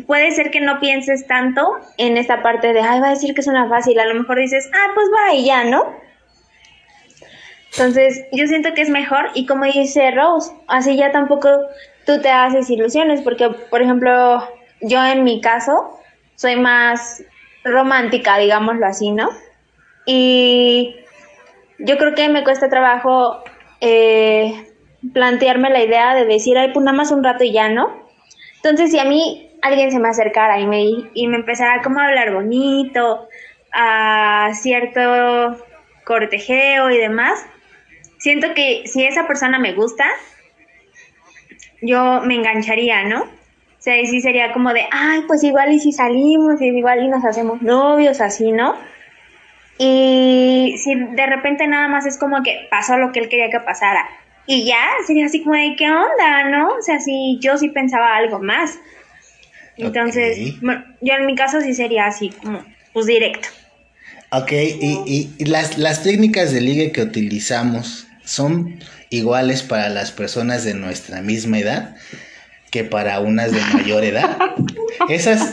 puede 0.07 0.31
ser 0.31 0.51
que 0.51 0.61
no 0.61 0.79
pienses 0.79 1.25
tanto 1.25 1.65
en 1.97 2.17
esta 2.17 2.41
parte 2.41 2.73
de, 2.73 2.81
ay, 2.81 2.99
va 2.99 3.07
a 3.07 3.11
decir 3.11 3.33
que 3.33 3.41
es 3.41 3.47
una 3.47 3.69
fácil. 3.69 3.99
A 3.99 4.05
lo 4.05 4.15
mejor 4.15 4.37
dices, 4.37 4.69
ah, 4.73 4.91
pues 4.93 5.07
va 5.07 5.33
y 5.33 5.45
ya, 5.45 5.63
¿no? 5.63 5.95
Entonces, 7.71 8.25
yo 8.31 8.47
siento 8.47 8.73
que 8.73 8.81
es 8.81 8.89
mejor 8.89 9.31
y 9.33 9.45
como 9.45 9.65
dice 9.65 10.11
Rose, 10.11 10.51
así 10.67 10.95
ya 10.95 11.11
tampoco 11.11 11.49
tú 12.05 12.21
te 12.21 12.29
haces 12.29 12.69
ilusiones, 12.69 13.21
porque, 13.21 13.49
por 13.49 13.81
ejemplo, 13.81 14.47
yo 14.81 15.03
en 15.05 15.23
mi 15.23 15.41
caso 15.41 15.99
soy 16.35 16.55
más 16.55 17.23
romántica, 17.63 18.37
digámoslo 18.37 18.85
así, 18.85 19.11
¿no? 19.11 19.29
Y 20.05 20.95
yo 21.79 21.97
creo 21.97 22.13
que 22.13 22.29
me 22.29 22.43
cuesta 22.43 22.69
trabajo 22.69 23.43
eh, 23.81 24.53
plantearme 25.13 25.69
la 25.69 25.83
idea 25.83 26.15
de 26.15 26.25
decir, 26.25 26.57
ay, 26.57 26.71
pues 26.73 26.83
nada 26.83 26.97
más 26.97 27.11
un 27.11 27.23
rato 27.23 27.43
y 27.43 27.51
ya, 27.51 27.69
¿no? 27.69 28.05
Entonces, 28.57 28.91
si 28.91 28.99
a 28.99 29.05
mí 29.05 29.51
alguien 29.61 29.91
se 29.91 29.99
me 29.99 30.09
acercara 30.09 30.59
y 30.59 30.67
me, 30.67 30.83
y 31.13 31.27
me 31.27 31.37
empezara 31.37 31.81
como 31.81 31.99
a 31.99 32.07
hablar 32.07 32.33
bonito, 32.33 33.27
a 33.73 34.51
cierto 34.53 35.57
cortejeo 36.05 36.91
y 36.91 36.97
demás, 36.97 37.45
siento 38.17 38.53
que 38.53 38.83
si 38.85 39.03
esa 39.05 39.27
persona 39.27 39.59
me 39.59 39.73
gusta, 39.73 40.05
yo 41.81 42.21
me 42.21 42.35
engancharía, 42.35 43.03
¿no? 43.05 43.23
O 43.23 43.81
sea, 43.85 43.93
sí 44.05 44.21
sería 44.21 44.51
como 44.51 44.73
de, 44.73 44.87
ay, 44.91 45.21
pues 45.27 45.43
igual 45.43 45.71
y 45.71 45.79
si 45.79 45.91
salimos, 45.91 46.59
y 46.61 46.65
igual 46.65 47.03
y 47.03 47.07
nos 47.07 47.23
hacemos 47.23 47.61
novios, 47.61 48.21
así, 48.21 48.51
¿no? 48.51 48.75
Y 49.77 50.75
si 50.77 50.95
de 50.95 51.25
repente 51.25 51.67
nada 51.67 51.87
más 51.87 52.05
es 52.05 52.17
como 52.17 52.43
que 52.43 52.67
pasó 52.69 52.97
lo 52.97 53.11
que 53.11 53.19
él 53.19 53.29
quería 53.29 53.49
que 53.49 53.59
pasara. 53.59 54.07
Y 54.47 54.65
ya, 54.65 54.83
sería 55.05 55.25
así 55.25 55.43
como 55.43 55.55
de, 55.55 55.75
¿qué 55.77 55.89
onda, 55.89 56.49
no? 56.49 56.69
O 56.69 56.81
sea, 56.81 56.99
si 56.99 57.39
yo 57.41 57.57
sí 57.57 57.69
pensaba 57.69 58.15
algo 58.15 58.39
más. 58.39 58.77
Entonces, 59.77 60.59
bueno, 60.61 60.85
yo 61.01 61.15
en 61.15 61.25
mi 61.25 61.35
caso 61.35 61.59
sí 61.61 61.73
sería 61.73 62.05
así, 62.05 62.29
como, 62.29 62.63
pues 62.93 63.07
directo. 63.07 63.49
Ok, 64.31 64.51
y, 64.51 65.33
y, 65.37 65.45
las, 65.45 65.77
las 65.77 66.03
técnicas 66.03 66.53
de 66.53 66.61
ligue 66.61 66.91
que 66.91 67.01
utilizamos 67.01 68.07
son 68.23 68.79
iguales 69.09 69.63
para 69.63 69.89
las 69.89 70.11
personas 70.11 70.63
de 70.63 70.73
nuestra 70.73 71.21
misma 71.21 71.59
edad 71.59 71.95
que 72.71 72.83
para 72.83 73.19
unas 73.19 73.51
de 73.51 73.61
mayor 73.73 74.03
edad. 74.03 74.37
Esas, 75.09 75.51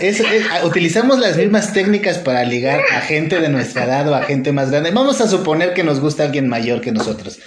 ah, 0.51 0.65
utilizamos 0.65 1.19
las 1.19 1.37
mismas 1.37 1.73
técnicas 1.73 2.19
para 2.19 2.45
ligar 2.45 2.81
a 2.93 3.01
gente 3.01 3.41
de 3.41 3.49
nuestra 3.49 3.85
edad 3.85 4.09
o 4.09 4.15
a 4.15 4.23
gente 4.23 4.53
más 4.53 4.71
grande. 4.71 4.91
Vamos 4.91 5.21
a 5.21 5.29
suponer 5.29 5.75
que 5.75 5.83
nos 5.85 6.01
gusta 6.01 6.25
alguien 6.25 6.49
mayor 6.49 6.81
que 6.81 6.93
nosotros. 6.93 7.39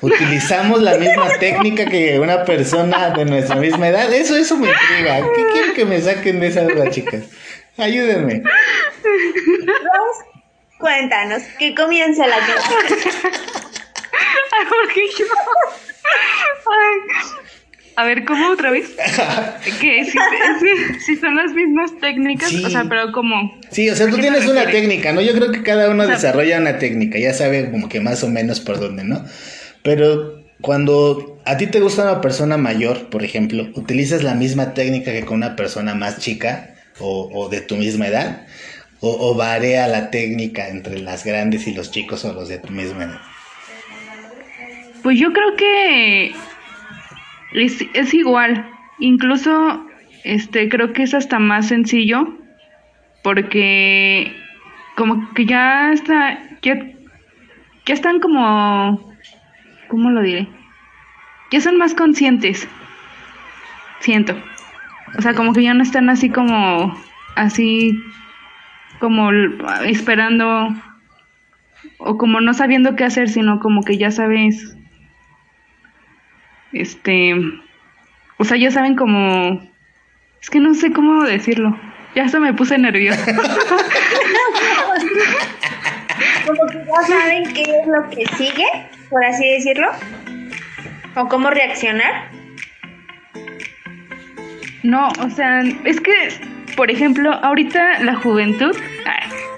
Utilizamos 0.00 0.82
la 0.82 0.98
misma 0.98 1.28
técnica 1.38 1.86
que 1.86 2.18
una 2.18 2.44
persona 2.44 3.10
de 3.10 3.24
nuestra 3.24 3.56
misma 3.56 3.88
edad. 3.88 4.12
Eso, 4.12 4.36
eso 4.36 4.56
me 4.56 4.68
intriga. 4.68 5.20
¿Qué 5.34 5.46
quiero 5.52 5.74
que 5.74 5.84
me 5.84 6.00
saquen 6.00 6.40
de 6.40 6.48
esa 6.48 6.62
duda, 6.62 6.90
chicas? 6.90 7.24
Ayúdenme. 7.78 8.42
cuéntanos, 10.78 11.42
que 11.58 11.74
comience 11.74 12.26
la 12.26 12.36
clase. 12.46 12.74
Porque 14.68 15.00
yo. 15.18 15.26
A 17.96 18.04
ver, 18.04 18.24
¿cómo 18.24 18.50
otra 18.50 18.70
vez? 18.70 18.90
que 19.80 20.04
si, 21.04 21.16
son 21.16 21.36
las 21.36 21.52
mismas 21.52 21.90
técnicas, 22.00 22.52
o 22.54 22.70
sea, 22.70 22.86
pero 22.88 23.12
como... 23.12 23.58
Sí, 23.70 23.88
o 23.90 23.94
sea, 23.94 24.08
tú 24.08 24.18
tienes 24.18 24.46
una 24.46 24.66
técnica, 24.66 25.12
¿no? 25.12 25.20
Yo 25.20 25.34
creo 25.34 25.52
que 25.52 25.62
cada 25.62 25.90
uno 25.90 26.06
desarrolla 26.06 26.58
una 26.58 26.78
técnica, 26.78 27.18
ya 27.18 27.34
sabe 27.34 27.70
como 27.70 27.88
que 27.88 28.00
más 28.00 28.24
o 28.24 28.30
menos 28.30 28.60
por 28.60 28.80
dónde, 28.80 29.04
¿no? 29.04 29.24
Pero 29.82 30.42
cuando 30.60 31.40
a 31.44 31.56
ti 31.56 31.66
te 31.66 31.80
gusta 31.80 32.04
una 32.04 32.20
persona 32.20 32.56
mayor, 32.56 33.10
por 33.10 33.24
ejemplo, 33.24 33.68
¿utilizas 33.74 34.22
la 34.22 34.34
misma 34.34 34.74
técnica 34.74 35.12
que 35.12 35.24
con 35.24 35.36
una 35.38 35.56
persona 35.56 35.94
más 35.94 36.18
chica 36.18 36.74
o, 36.98 37.48
de 37.50 37.60
tu 37.60 37.76
misma 37.76 38.06
edad? 38.06 38.46
O, 39.00 39.30
¿O 39.30 39.34
varía 39.34 39.86
la 39.88 40.10
técnica 40.10 40.68
entre 40.68 41.00
las 41.00 41.24
grandes 41.24 41.66
y 41.66 41.74
los 41.74 41.90
chicos 41.90 42.24
o 42.24 42.32
los 42.32 42.48
de 42.48 42.58
tu 42.58 42.72
misma 42.72 43.04
edad? 43.04 43.20
Pues 45.02 45.18
yo 45.18 45.32
creo 45.32 45.56
que 45.56 46.32
es, 47.54 47.84
es 47.94 48.14
igual. 48.14 48.68
Incluso 48.98 49.86
este 50.24 50.68
creo 50.68 50.92
que 50.92 51.02
es 51.02 51.14
hasta 51.14 51.38
más 51.38 51.68
sencillo 51.68 52.38
porque 53.22 54.32
como 54.96 55.32
que 55.34 55.46
ya 55.46 55.92
está 55.92 56.38
ya, 56.62 56.78
ya 57.86 57.94
están 57.94 58.20
como 58.20 59.12
¿cómo 59.88 60.10
lo 60.10 60.22
diré? 60.22 60.48
Ya 61.50 61.60
son 61.60 61.76
más 61.76 61.94
conscientes. 61.94 62.66
Siento. 64.00 64.34
O 65.18 65.22
sea, 65.22 65.34
como 65.34 65.52
que 65.52 65.62
ya 65.62 65.74
no 65.74 65.82
están 65.82 66.08
así 66.08 66.30
como 66.30 66.96
así 67.36 67.92
como 68.98 69.30
esperando 69.84 70.68
o 71.98 72.16
como 72.16 72.40
no 72.40 72.54
sabiendo 72.54 72.96
qué 72.96 73.04
hacer, 73.04 73.28
sino 73.28 73.60
como 73.60 73.82
que 73.82 73.98
ya 73.98 74.10
sabes 74.10 74.76
este, 76.72 77.34
o 78.38 78.44
sea, 78.44 78.56
ya 78.56 78.70
saben 78.70 78.96
cómo, 78.96 79.60
es 80.40 80.50
que 80.50 80.60
no 80.60 80.74
sé 80.74 80.92
cómo 80.92 81.24
decirlo, 81.24 81.78
ya 82.14 82.24
hasta 82.24 82.40
me 82.40 82.54
puse 82.54 82.78
nerviosa. 82.78 83.24
como 86.46 86.66
que 86.66 86.78
ya 86.78 87.02
saben 87.06 87.52
qué 87.52 87.62
es 87.62 87.86
lo 87.86 88.10
que 88.10 88.26
sigue, 88.36 88.66
por 89.10 89.24
así 89.24 89.48
decirlo, 89.48 89.88
o 91.16 91.28
cómo 91.28 91.50
reaccionar. 91.50 92.30
No, 94.82 95.08
o 95.20 95.30
sea, 95.30 95.62
es 95.84 96.00
que, 96.00 96.12
por 96.76 96.90
ejemplo, 96.90 97.32
ahorita 97.32 98.00
la 98.00 98.16
juventud, 98.16 98.76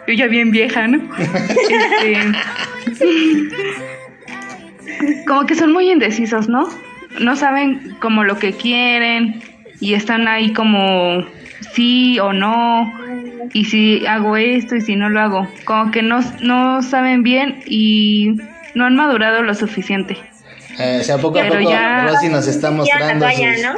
yo 0.07 0.15
ya 0.15 0.27
bien 0.27 0.51
vieja, 0.51 0.87
¿no? 0.87 1.01
Este, 2.87 3.15
como 5.27 5.47
que 5.47 5.55
son 5.55 5.73
muy 5.73 5.91
indecisos, 5.91 6.49
¿no? 6.49 6.69
No 7.21 7.37
saben 7.37 7.97
como 8.01 8.25
lo 8.25 8.39
que 8.39 8.53
quieren 8.53 9.43
y 9.81 9.95
están 9.95 10.29
ahí 10.29 10.53
como 10.53 11.25
sí 11.73 12.19
o 12.21 12.33
no 12.33 12.93
y 13.53 13.65
si 13.67 14.07
hago 14.07 14.37
esto 14.37 14.77
y 14.77 14.81
si 14.81 14.97
no 14.97 15.09
lo 15.11 15.21
hago 15.21 15.49
como 15.65 15.91
que 15.91 16.03
no, 16.03 16.21
no 16.41 16.83
saben 16.83 17.23
bien 17.23 17.63
y 17.67 18.37
no 18.75 18.85
han 18.87 18.97
madurado 18.97 19.43
lo 19.43 19.55
suficiente 19.55 20.17
Eh, 20.79 20.99
o 21.01 21.05
sea, 21.05 21.19
poco 21.19 21.39
a 21.39 21.43
Pero 21.43 21.59
poco 21.61 21.71
ya- 21.71 22.07
Rosy 22.09 22.29
nos 22.29 22.49
está 22.49 22.71
mostrando 22.73 23.27
sus... 23.31 23.63
¿no? 23.63 23.75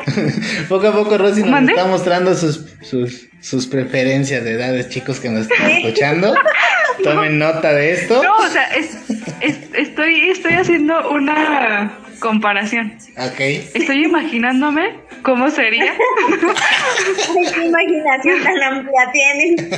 poco 0.68 0.88
a 0.88 0.92
poco 0.92 1.18
Rosy 1.18 1.42
nos 1.42 1.68
está 1.68 1.84
mostrando 1.86 2.34
sus, 2.34 2.74
sus, 2.82 3.28
sus 3.40 3.66
preferencias 3.66 4.42
de 4.44 4.52
edades, 4.52 4.88
chicos 4.88 5.20
que 5.20 5.28
nos 5.28 5.42
están 5.42 5.70
escuchando. 5.70 6.34
Tomen 7.04 7.38
nota 7.38 7.74
de 7.74 7.92
esto. 7.92 8.22
No, 8.22 8.34
o 8.36 8.48
sea, 8.48 8.64
es, 8.74 8.96
es- 9.42 9.68
estoy, 9.74 10.30
estoy 10.30 10.54
haciendo 10.54 11.10
una 11.10 11.92
comparación. 12.18 12.96
Ok. 13.16 13.40
Estoy 13.74 14.04
imaginándome 14.04 14.96
cómo 15.22 15.50
sería. 15.50 15.94
Qué 17.54 17.64
imaginación 17.64 18.42
tan 18.42 18.62
amplia 18.62 19.12
tienen. 19.12 19.70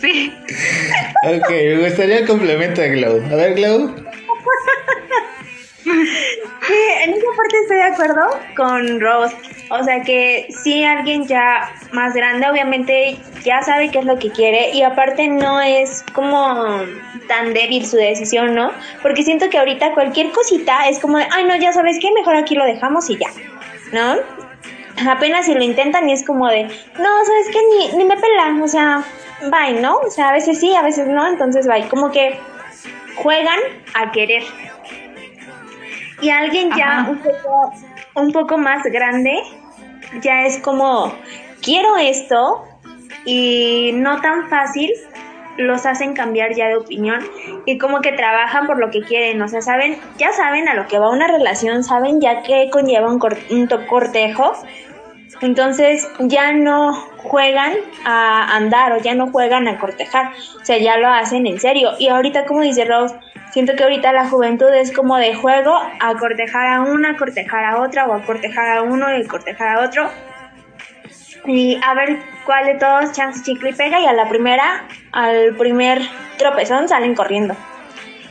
Sí. 0.00 0.32
Ok, 1.24 1.50
me 1.50 1.88
gustaría 1.88 2.18
el 2.18 2.26
complemento 2.26 2.80
de 2.80 2.90
Glow. 2.90 3.22
A 3.30 3.36
ver, 3.36 3.54
Glow. 3.54 3.94
Sí, 5.86 6.74
en 7.04 7.10
esa 7.10 7.26
parte 7.36 7.56
estoy 7.62 7.76
de 7.76 7.82
acuerdo 7.84 8.22
con 8.56 9.00
Rose. 9.00 9.36
O 9.70 9.84
sea 9.84 10.02
que 10.02 10.48
si 10.50 10.82
alguien 10.84 11.26
ya 11.26 11.72
más 11.92 12.14
grande, 12.14 12.48
obviamente 12.50 13.16
ya 13.44 13.62
sabe 13.62 13.90
qué 13.90 14.00
es 14.00 14.04
lo 14.04 14.18
que 14.18 14.30
quiere 14.30 14.70
y 14.72 14.82
aparte 14.82 15.28
no 15.28 15.60
es 15.60 16.04
como 16.12 16.80
tan 17.28 17.54
débil 17.54 17.86
su 17.86 17.96
decisión, 17.96 18.54
¿no? 18.54 18.72
Porque 19.02 19.22
siento 19.22 19.48
que 19.48 19.58
ahorita 19.58 19.94
cualquier 19.94 20.30
cosita 20.32 20.88
es 20.88 20.98
como 20.98 21.18
de, 21.18 21.26
ay, 21.30 21.44
no, 21.44 21.56
ya 21.56 21.72
sabes 21.72 21.98
qué, 22.00 22.10
mejor 22.12 22.36
aquí 22.36 22.54
lo 22.54 22.64
dejamos 22.64 23.08
y 23.10 23.18
ya, 23.18 23.28
¿no? 23.92 24.16
Apenas 25.08 25.46
si 25.46 25.54
lo 25.54 25.62
intentan 25.62 26.08
y 26.08 26.12
es 26.12 26.24
como 26.24 26.48
de, 26.48 26.64
no, 26.64 27.24
sabes 27.24 27.46
qué, 27.52 27.60
ni, 27.70 27.98
ni 27.98 28.04
me 28.04 28.16
pelan, 28.16 28.62
o 28.62 28.68
sea, 28.68 29.04
bye, 29.42 29.80
¿no? 29.80 29.98
O 29.98 30.10
sea, 30.10 30.30
a 30.30 30.32
veces 30.32 30.58
sí, 30.58 30.74
a 30.74 30.82
veces 30.82 31.06
no, 31.06 31.26
entonces 31.28 31.66
bye. 31.66 31.88
Como 31.88 32.10
que 32.10 32.38
juegan 33.16 33.58
a 33.94 34.10
querer. 34.12 34.42
Y 36.20 36.30
alguien 36.30 36.70
ya 36.76 37.00
Ajá. 37.00 37.10
un 37.10 37.18
poco, 37.18 37.72
un 38.14 38.32
poco 38.32 38.58
más 38.58 38.82
grande, 38.84 39.42
ya 40.22 40.42
es 40.46 40.58
como, 40.58 41.12
quiero 41.62 41.96
esto 41.96 42.64
y 43.24 43.92
no 43.94 44.20
tan 44.20 44.48
fácil 44.48 44.90
los 45.58 45.86
hacen 45.86 46.12
cambiar 46.14 46.54
ya 46.54 46.68
de 46.68 46.76
opinión 46.76 47.24
y 47.64 47.78
como 47.78 48.00
que 48.02 48.12
trabajan 48.12 48.66
por 48.66 48.78
lo 48.78 48.90
que 48.90 49.00
quieren, 49.00 49.40
o 49.40 49.48
sea, 49.48 49.62
saben, 49.62 49.98
ya 50.18 50.30
saben 50.32 50.68
a 50.68 50.74
lo 50.74 50.86
que 50.86 50.98
va 50.98 51.08
una 51.10 51.26
relación, 51.28 51.82
saben 51.82 52.20
ya 52.20 52.42
que 52.42 52.68
conlleva 52.70 53.08
un, 53.10 53.18
cor- 53.18 53.38
un 53.50 53.66
cortejo, 53.88 54.52
entonces 55.40 56.08
ya 56.20 56.52
no 56.52 56.94
juegan 57.18 57.74
a 58.04 58.56
andar 58.56 58.92
o 58.92 58.98
ya 58.98 59.14
no 59.14 59.30
juegan 59.30 59.68
a 59.68 59.78
cortejar, 59.78 60.32
o 60.60 60.64
sea, 60.64 60.78
ya 60.78 60.96
lo 60.96 61.08
hacen 61.08 61.46
en 61.46 61.60
serio. 61.60 61.92
Y 61.98 62.08
ahorita, 62.08 62.46
como 62.46 62.62
dice 62.62 62.84
Rose, 62.84 63.14
siento 63.52 63.74
que 63.74 63.82
ahorita 63.82 64.12
la 64.12 64.28
juventud 64.28 64.72
es 64.74 64.92
como 64.92 65.16
de 65.16 65.34
juego 65.34 65.74
a 66.00 66.14
cortejar 66.14 66.66
a 66.68 66.80
una, 66.82 67.10
a 67.10 67.16
cortejar 67.16 67.64
a 67.64 67.80
otra 67.80 68.06
o 68.06 68.14
a 68.14 68.22
cortejar 68.22 68.78
a 68.78 68.82
uno 68.82 69.16
y 69.16 69.26
cortejar 69.26 69.76
a 69.76 69.84
otro. 69.84 70.10
Y 71.46 71.78
a 71.82 71.94
ver 71.94 72.18
cuál 72.44 72.66
de 72.66 72.74
todos 72.74 73.12
chance 73.12 73.42
chicle 73.44 73.70
y 73.70 73.72
pega 73.72 74.00
y 74.00 74.06
a 74.06 74.12
la 74.12 74.28
primera, 74.28 74.84
al 75.12 75.54
primer 75.56 76.00
tropezón 76.38 76.88
salen 76.88 77.14
corriendo. 77.14 77.54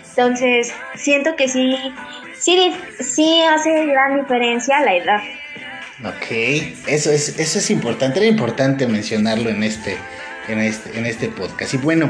Entonces, 0.09 0.73
siento 0.95 1.35
que 1.35 1.47
sí, 1.47 1.77
sí, 2.33 2.73
sí 2.99 3.41
hace 3.43 3.85
gran 3.85 4.17
diferencia 4.17 4.79
la 4.81 4.95
edad. 4.95 5.21
Ok, 6.05 6.31
eso 6.87 7.11
es, 7.11 7.39
eso 7.39 7.57
es 7.57 7.71
importante, 7.71 8.19
era 8.19 8.27
importante 8.27 8.85
mencionarlo 8.85 9.49
en 9.49 9.63
este, 9.63 9.97
en 10.47 10.59
este, 10.59 10.99
en 10.99 11.07
este 11.07 11.29
podcast. 11.29 11.73
Y 11.73 11.77
bueno, 11.77 12.09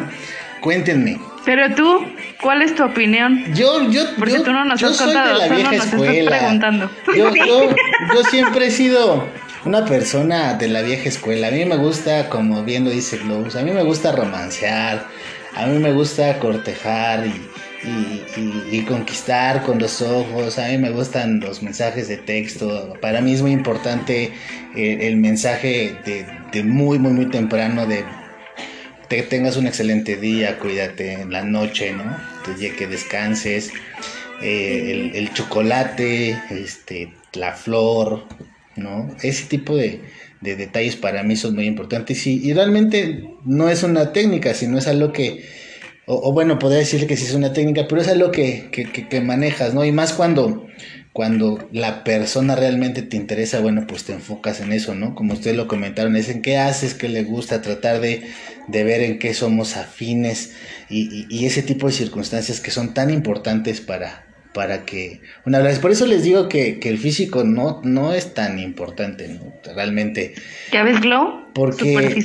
cuéntenme. 0.60 1.18
Pero 1.46 1.74
tú, 1.76 2.06
¿cuál 2.42 2.62
es 2.62 2.76
tu 2.76 2.84
opinión? 2.84 3.54
Yo, 3.54 3.90
yo, 3.90 4.04
Porque 4.18 4.34
yo, 4.34 4.44
tú 4.44 4.52
no 4.52 4.66
nos 4.66 4.82
yo 4.82 4.90
has 4.90 4.98
soy 4.98 5.06
contado, 5.06 5.40
de 5.40 5.48
la 5.48 5.56
vieja 5.56 5.72
nos 5.72 5.86
estás 5.86 6.02
escuela. 6.02 6.38
preguntando. 6.38 6.92
Yo, 7.16 7.34
yo, 7.34 7.70
yo 8.14 8.24
siempre 8.30 8.68
he 8.68 8.72
sido 8.72 9.30
una 9.64 9.86
persona 9.86 10.56
de 10.56 10.68
la 10.68 10.82
vieja 10.82 11.08
escuela. 11.08 11.48
A 11.48 11.52
mí 11.52 11.64
me 11.64 11.78
gusta, 11.78 12.30
como 12.30 12.64
bien 12.64 12.84
lo 12.84 12.90
dice 12.90 13.18
Globus, 13.18 13.56
a 13.56 13.62
mí 13.62 13.72
me 13.72 13.84
gusta 13.84 14.12
romancear, 14.12 15.08
a 15.56 15.68
mí 15.68 15.80
me 15.80 15.94
gusta 15.94 16.38
cortejar 16.40 17.26
y, 17.28 17.48
y- 18.72 18.82
conquistar 18.88 19.64
con 19.64 19.80
los 19.80 20.02
ojos. 20.02 20.60
A 20.60 20.68
mí 20.68 20.78
me 20.78 20.92
gustan 20.92 21.40
los 21.40 21.64
mensajes 21.64 22.08
de 22.08 22.18
texto. 22.18 22.94
Para 23.02 23.22
mí 23.22 23.34
es 23.34 23.42
muy 23.42 23.52
importante 23.52 24.32
eh, 24.76 24.98
el 25.02 25.18
mensaje 25.18 25.96
de, 26.06 26.64
muy, 26.64 27.00
muy, 27.00 27.12
muy 27.14 27.30
temprano 27.30 27.86
de 27.86 28.04
que 29.10 29.24
tengas 29.24 29.58
un 29.58 29.68
excelente 29.68 30.18
día, 30.18 30.58
cuídate 30.60 31.14
en 31.14 31.32
la 31.32 31.44
noche, 31.44 31.94
¿no? 31.94 32.04
Que, 32.78 32.88
descanses. 32.88 33.72
Eh, 34.42 35.12
el, 35.14 35.34
chocolate, 35.34 36.38
este, 36.50 37.14
la 37.34 37.54
flor, 37.54 38.26
¿no? 38.76 39.16
Ese 39.22 39.46
tipo 39.46 39.76
de, 39.76 40.02
de 40.42 40.56
detalles 40.56 40.96
para 40.96 41.24
mí 41.24 41.36
son 41.36 41.56
muy 41.56 41.66
importantes 41.66 42.28
y 42.28 42.54
realmente 42.54 43.30
no 43.46 43.70
es 43.70 43.84
una 43.84 44.12
técnica, 44.12 44.54
sino 44.54 44.78
es 44.78 44.88
algo 44.88 45.14
que, 45.14 45.46
o, 46.08 46.32
bueno, 46.34 46.60
podría 46.60 46.80
decirle 46.80 47.08
que 47.08 47.18
sí 47.18 47.26
es 47.26 47.34
una 47.34 47.54
técnica, 47.54 47.88
pero 47.88 48.02
es 48.02 48.08
algo 48.08 48.32
que, 48.32 48.70
que, 48.72 48.86
que- 48.92 49.08
que 49.08 49.22
manejas, 49.22 49.74
¿no? 49.74 49.84
Y 49.86 49.92
más 49.92 50.14
cuando, 50.14 50.68
cuando 51.14 51.68
la 51.72 52.04
persona 52.04 52.56
realmente 52.56 53.02
te 53.02 53.18
interesa, 53.18 53.60
bueno, 53.62 53.86
pues 53.88 54.04
te 54.04 54.14
enfocas 54.14 54.60
en 54.62 54.72
eso, 54.74 54.94
¿no? 54.96 55.16
Como 55.16 55.34
ustedes 55.34 55.56
lo 55.58 55.68
comentaron, 55.68 56.16
es 56.16 56.30
en 56.30 56.42
qué 56.42 56.58
haces, 56.58 56.94
qué 56.94 57.10
le 57.10 57.24
gusta, 57.24 57.62
tratar 57.62 58.02
de, 58.02 58.24
de 58.68 58.84
ver 58.84 59.02
en 59.02 59.18
qué 59.20 59.34
somos 59.34 59.78
afines 59.78 60.54
y- 60.90 61.26
y 61.30 61.46
ese 61.46 61.64
tipo 61.64 61.88
de 61.88 61.94
circunstancias 61.94 62.60
que 62.60 62.72
son 62.72 62.94
tan 62.94 63.10
importantes 63.10 63.82
para, 63.82 64.26
para 64.56 64.86
que 64.86 65.20
una 65.46 65.60
vez 65.60 65.80
por 65.80 65.92
eso 65.92 66.06
les 66.08 66.24
digo 66.24 66.48
que, 66.48 66.80
que 66.80 66.88
el 66.88 66.98
físico 66.98 67.44
no, 67.44 67.82
no 67.84 68.14
es 68.14 68.34
tan 68.34 68.58
importante, 68.58 69.28
¿no? 69.28 69.54
Realmente. 69.76 70.34
¿Ya 70.72 70.82
ves 70.82 71.02
Glow? 71.02 71.44
Porque, 71.54 72.16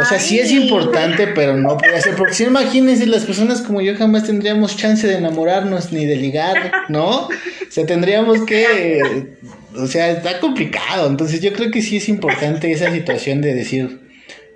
o 0.00 0.04
sea, 0.04 0.18
sí 0.18 0.40
es 0.40 0.50
importante, 0.50 1.28
pero 1.28 1.56
no 1.56 1.76
puede 1.76 2.00
ser. 2.00 2.16
Porque 2.16 2.34
si 2.34 2.42
imagínense, 2.42 3.06
las 3.06 3.24
personas 3.24 3.62
como 3.62 3.80
yo 3.80 3.96
jamás 3.96 4.24
tendríamos 4.24 4.76
chance 4.76 5.06
de 5.06 5.16
enamorarnos 5.16 5.92
ni 5.92 6.04
de 6.06 6.16
ligar, 6.16 6.72
¿no? 6.88 7.28
O 7.28 7.30
sea, 7.70 7.86
tendríamos 7.86 8.44
que. 8.44 9.28
O 9.76 9.86
sea, 9.86 10.10
está 10.10 10.40
complicado. 10.40 11.08
Entonces, 11.08 11.40
yo 11.40 11.52
creo 11.52 11.70
que 11.70 11.82
sí 11.82 11.98
es 11.98 12.08
importante 12.08 12.72
esa 12.72 12.90
situación 12.90 13.42
de 13.42 13.54
decir, 13.54 14.00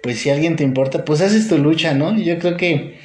pues 0.02 0.18
si 0.18 0.30
alguien 0.30 0.56
te 0.56 0.64
importa, 0.64 1.04
pues 1.04 1.20
haces 1.20 1.46
tu 1.46 1.58
lucha, 1.58 1.94
¿no? 1.94 2.18
Yo 2.18 2.40
creo 2.40 2.56
que. 2.56 2.98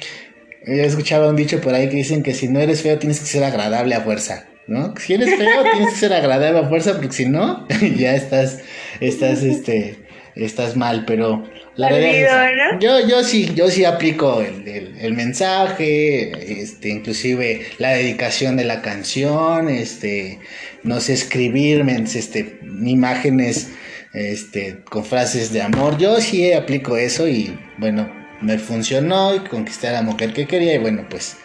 Yo 0.66 0.82
escuchaba 0.82 1.28
un 1.28 1.36
dicho 1.36 1.60
por 1.60 1.74
ahí 1.74 1.88
que 1.88 1.96
dicen 1.96 2.22
que 2.22 2.34
si 2.34 2.48
no 2.48 2.60
eres 2.60 2.82
feo, 2.82 2.98
tienes 2.98 3.20
que 3.20 3.26
ser 3.26 3.44
agradable 3.44 3.94
a 3.94 4.00
fuerza. 4.00 4.46
¿No? 4.68 4.94
Si 4.98 5.14
eres 5.14 5.36
feo, 5.36 5.62
tienes 5.72 5.90
que 5.94 6.00
ser 6.00 6.12
agradable 6.12 6.58
a 6.58 6.68
fuerza, 6.68 6.94
porque 6.96 7.12
si 7.12 7.26
no, 7.26 7.68
ya 7.96 8.16
estás, 8.16 8.58
estás, 9.00 9.44
este, 9.44 9.96
estás 10.34 10.74
mal, 10.76 11.04
pero 11.06 11.48
la 11.76 11.88
realidad 11.88 12.16
es. 12.16 12.28
Perdido, 12.50 12.72
¿no? 12.72 12.80
Yo, 12.80 13.08
yo 13.08 13.22
sí, 13.22 13.52
yo 13.54 13.68
sí 13.70 13.84
aplico 13.84 14.42
el, 14.42 14.66
el- 14.66 14.98
el 14.98 15.12
mensaje, 15.12 16.60
este, 16.62 16.88
inclusive 16.88 17.62
la 17.78 17.90
dedicación 17.90 18.56
de 18.56 18.64
la 18.64 18.82
canción, 18.82 19.68
este, 19.68 20.40
no 20.82 21.00
sé, 21.00 21.12
escribir, 21.12 21.84
mens- 21.84 22.16
este, 22.16 22.58
imágenes, 22.84 23.68
este, 24.14 24.78
con 24.90 25.04
frases 25.04 25.52
de 25.52 25.62
amor. 25.62 25.96
Yo 25.98 26.16
sí 26.20 26.52
aplico 26.52 26.96
eso 26.96 27.28
y 27.28 27.56
bueno, 27.78 28.10
me 28.40 28.58
funcionó 28.58 29.34
y 29.34 29.40
conquisté 29.40 29.88
a 29.88 29.92
la 29.92 30.02
mujer 30.02 30.32
que 30.32 30.46
quería 30.46 30.74
y 30.74 30.78
bueno, 30.78 31.06
pues 31.08 31.36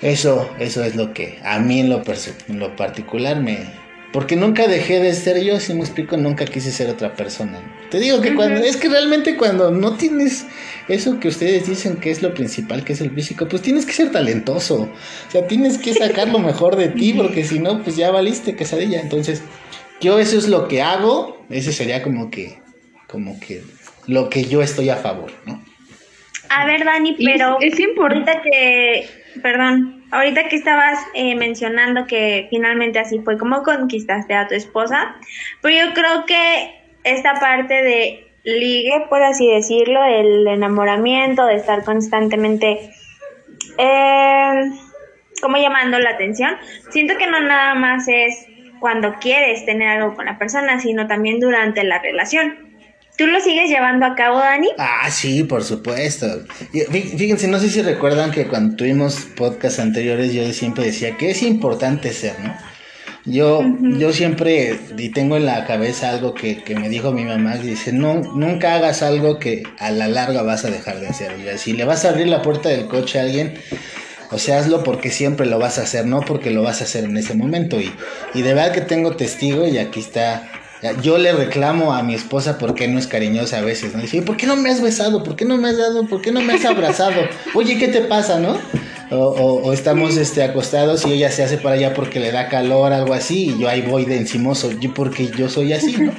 eso, 0.00 0.48
eso 0.58 0.84
es 0.84 0.94
lo 0.94 1.12
que 1.12 1.38
a 1.42 1.58
mí 1.58 1.80
en 1.80 1.90
lo, 1.90 2.02
en 2.48 2.58
lo 2.58 2.76
particular 2.76 3.40
me... 3.40 3.88
Porque 4.12 4.36
nunca 4.36 4.66
dejé 4.66 5.00
de 5.00 5.12
ser 5.12 5.42
yo, 5.44 5.60
si 5.60 5.74
me 5.74 5.80
explico, 5.80 6.16
nunca 6.16 6.46
quise 6.46 6.70
ser 6.70 6.88
otra 6.88 7.14
persona. 7.14 7.60
Te 7.90 8.00
digo 8.00 8.22
que 8.22 8.34
cuando, 8.34 8.58
es 8.60 8.78
que 8.78 8.88
realmente 8.88 9.36
cuando 9.36 9.70
no 9.70 9.98
tienes 9.98 10.46
eso 10.88 11.20
que 11.20 11.28
ustedes 11.28 11.66
dicen 11.68 11.96
que 11.96 12.10
es 12.10 12.22
lo 12.22 12.32
principal, 12.32 12.84
que 12.84 12.94
es 12.94 13.02
el 13.02 13.10
físico, 13.10 13.46
pues 13.46 13.60
tienes 13.60 13.84
que 13.84 13.92
ser 13.92 14.10
talentoso. 14.10 14.88
O 15.28 15.30
sea, 15.30 15.46
tienes 15.46 15.76
que 15.76 15.92
sacar 15.92 16.28
lo 16.28 16.38
mejor 16.38 16.76
de 16.76 16.88
ti, 16.88 17.12
porque 17.12 17.44
si 17.44 17.58
no, 17.58 17.82
pues 17.82 17.96
ya 17.96 18.10
valiste 18.10 18.56
quesadilla. 18.56 18.98
Entonces, 18.98 19.42
yo 20.00 20.18
eso 20.18 20.38
es 20.38 20.48
lo 20.48 20.68
que 20.68 20.80
hago, 20.80 21.44
ese 21.50 21.72
sería 21.72 22.02
como 22.02 22.30
que, 22.30 22.60
como 23.08 23.38
que 23.38 23.62
lo 24.06 24.30
que 24.30 24.44
yo 24.44 24.62
estoy 24.62 24.88
a 24.88 24.96
favor, 24.96 25.32
¿no? 25.44 25.62
A 26.50 26.66
ver, 26.66 26.84
Dani, 26.84 27.16
es- 27.18 27.24
pero 27.24 27.58
es 27.60 27.78
importante. 27.78 28.30
ahorita 28.30 28.42
que, 28.42 29.08
perdón, 29.42 30.04
ahorita 30.10 30.48
que 30.48 30.56
estabas 30.56 30.98
eh, 31.14 31.34
mencionando 31.34 32.06
que 32.06 32.46
finalmente 32.50 32.98
así 32.98 33.18
fue 33.20 33.38
como 33.38 33.62
conquistaste 33.62 34.34
a 34.34 34.48
tu 34.48 34.54
esposa, 34.54 35.16
pero 35.60 35.86
yo 35.86 35.94
creo 35.94 36.24
que 36.26 36.70
esta 37.04 37.34
parte 37.34 37.74
de 37.82 38.24
ligue, 38.44 39.04
por 39.10 39.22
así 39.22 39.46
decirlo, 39.48 40.02
el 40.04 40.46
enamoramiento, 40.46 41.44
de 41.46 41.56
estar 41.56 41.84
constantemente 41.84 42.90
eh, 43.78 44.70
como 45.40 45.56
llamando 45.56 45.98
la 45.98 46.10
atención, 46.10 46.56
siento 46.90 47.16
que 47.16 47.26
no 47.26 47.40
nada 47.40 47.74
más 47.74 48.08
es 48.08 48.46
cuando 48.80 49.14
quieres 49.20 49.64
tener 49.66 49.88
algo 49.88 50.14
con 50.14 50.26
la 50.26 50.38
persona, 50.38 50.80
sino 50.80 51.06
también 51.06 51.40
durante 51.40 51.82
la 51.84 51.98
relación. 52.00 52.67
¿Tú 53.18 53.26
lo 53.26 53.40
sigues 53.40 53.68
llevando 53.68 54.06
a 54.06 54.14
cabo, 54.14 54.38
Dani? 54.38 54.68
Ah, 54.78 55.10
sí, 55.10 55.42
por 55.42 55.64
supuesto. 55.64 56.44
Fíjense, 56.70 57.48
no 57.48 57.58
sé 57.58 57.68
si 57.68 57.82
recuerdan 57.82 58.30
que 58.30 58.46
cuando 58.46 58.76
tuvimos 58.76 59.26
podcasts 59.34 59.80
anteriores 59.80 60.32
yo 60.32 60.44
siempre 60.52 60.84
decía 60.84 61.16
que 61.16 61.32
es 61.32 61.42
importante 61.42 62.12
ser, 62.12 62.38
¿no? 62.38 62.54
Yo, 63.24 63.60
yo 63.98 64.12
siempre, 64.12 64.78
y 64.96 65.08
tengo 65.08 65.36
en 65.36 65.46
la 65.46 65.66
cabeza 65.66 66.10
algo 66.10 66.32
que, 66.32 66.62
que, 66.62 66.76
me 66.76 66.88
dijo 66.88 67.10
mi 67.10 67.24
mamá, 67.24 67.56
dice, 67.56 67.92
no, 67.92 68.20
nunca 68.20 68.76
hagas 68.76 69.02
algo 69.02 69.40
que 69.40 69.64
a 69.80 69.90
la 69.90 70.06
larga 70.06 70.42
vas 70.42 70.64
a 70.64 70.70
dejar 70.70 71.00
de 71.00 71.08
hacer. 71.08 71.32
O 71.32 71.58
si 71.58 71.72
le 71.72 71.84
vas 71.84 72.04
a 72.04 72.10
abrir 72.10 72.28
la 72.28 72.40
puerta 72.40 72.68
del 72.68 72.86
coche 72.86 73.18
a 73.18 73.22
alguien, 73.22 73.58
o 74.30 74.38
sea, 74.38 74.60
hazlo 74.60 74.84
porque 74.84 75.10
siempre 75.10 75.44
lo 75.44 75.58
vas 75.58 75.80
a 75.80 75.82
hacer, 75.82 76.06
no 76.06 76.20
porque 76.20 76.52
lo 76.52 76.62
vas 76.62 76.82
a 76.82 76.84
hacer 76.84 77.02
en 77.02 77.16
ese 77.16 77.34
momento. 77.34 77.80
Y, 77.80 77.92
y 78.32 78.42
de 78.42 78.54
verdad 78.54 78.72
que 78.72 78.80
tengo 78.80 79.16
testigo 79.16 79.66
y 79.66 79.78
aquí 79.78 79.98
está 79.98 80.48
yo 81.02 81.18
le 81.18 81.32
reclamo 81.32 81.92
a 81.92 82.02
mi 82.02 82.14
esposa 82.14 82.58
porque 82.58 82.88
no 82.88 82.98
es 82.98 83.06
cariñosa 83.06 83.58
a 83.58 83.62
veces, 83.62 83.94
¿no? 83.94 84.02
Dice, 84.02 84.22
¿por 84.22 84.36
qué 84.36 84.46
no 84.46 84.56
me 84.56 84.70
has 84.70 84.80
besado? 84.80 85.22
¿Por 85.22 85.36
qué 85.36 85.44
no 85.44 85.56
me 85.56 85.68
has 85.68 85.78
dado? 85.78 86.06
¿Por 86.06 86.20
qué 86.20 86.30
no 86.30 86.40
me 86.40 86.54
has 86.54 86.64
abrazado? 86.64 87.20
Oye, 87.54 87.78
¿qué 87.78 87.88
te 87.88 88.02
pasa, 88.02 88.38
no? 88.38 88.58
O, 89.10 89.72
estamos 89.72 90.16
este, 90.16 90.42
acostados 90.42 91.06
y 91.06 91.12
ella 91.14 91.30
se 91.30 91.42
hace 91.42 91.56
para 91.56 91.76
allá 91.76 91.94
porque 91.94 92.20
le 92.20 92.30
da 92.30 92.48
calor, 92.48 92.92
algo 92.92 93.14
así, 93.14 93.54
y 93.54 93.58
yo 93.58 93.68
ahí 93.68 93.80
voy 93.80 94.04
de 94.04 94.18
encimoso, 94.18 94.70
yo 94.78 94.92
porque 94.92 95.28
yo 95.28 95.48
soy 95.48 95.72
así, 95.72 95.96
¿no? 95.96 96.12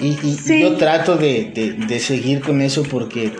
Y, 0.00 0.60
yo 0.60 0.76
trato 0.76 1.16
de, 1.16 1.76
de 1.88 1.98
seguir 1.98 2.40
con 2.40 2.60
eso 2.60 2.84
porque 2.84 3.32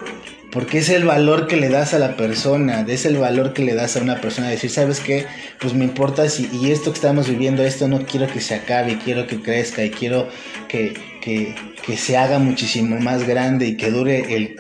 porque 0.50 0.78
es 0.78 0.88
el 0.88 1.04
valor 1.04 1.46
que 1.46 1.56
le 1.56 1.68
das 1.68 1.92
a 1.94 1.98
la 1.98 2.16
persona, 2.16 2.84
es 2.88 3.04
el 3.04 3.18
valor 3.18 3.52
que 3.52 3.64
le 3.64 3.74
das 3.74 3.96
a 3.96 4.00
una 4.00 4.20
persona, 4.20 4.48
decir, 4.48 4.70
¿sabes 4.70 5.00
qué? 5.00 5.26
Pues 5.60 5.74
me 5.74 5.84
importa 5.84 6.28
si, 6.28 6.48
y 6.52 6.70
esto 6.70 6.90
que 6.90 6.96
estamos 6.96 7.28
viviendo, 7.28 7.62
esto 7.62 7.86
no 7.86 8.06
quiero 8.06 8.26
que 8.26 8.40
se 8.40 8.54
acabe, 8.54 8.98
quiero 9.04 9.26
que 9.26 9.42
crezca 9.42 9.84
y 9.84 9.90
quiero 9.90 10.28
que, 10.68 10.94
que, 11.20 11.54
que 11.84 11.96
se 11.96 12.16
haga 12.16 12.38
muchísimo 12.38 12.98
más 12.98 13.26
grande 13.26 13.66
y 13.66 13.76
que 13.76 13.90
dure 13.90 14.34
el 14.34 14.56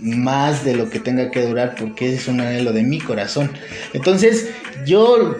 más 0.00 0.64
de 0.64 0.74
lo 0.74 0.88
que 0.88 0.98
tenga 0.98 1.30
que 1.30 1.42
durar 1.42 1.74
porque 1.78 2.14
es 2.14 2.26
un 2.26 2.40
anhelo 2.40 2.72
de 2.72 2.82
mi 2.82 2.98
corazón. 2.98 3.50
Entonces, 3.92 4.48
yo 4.86 5.36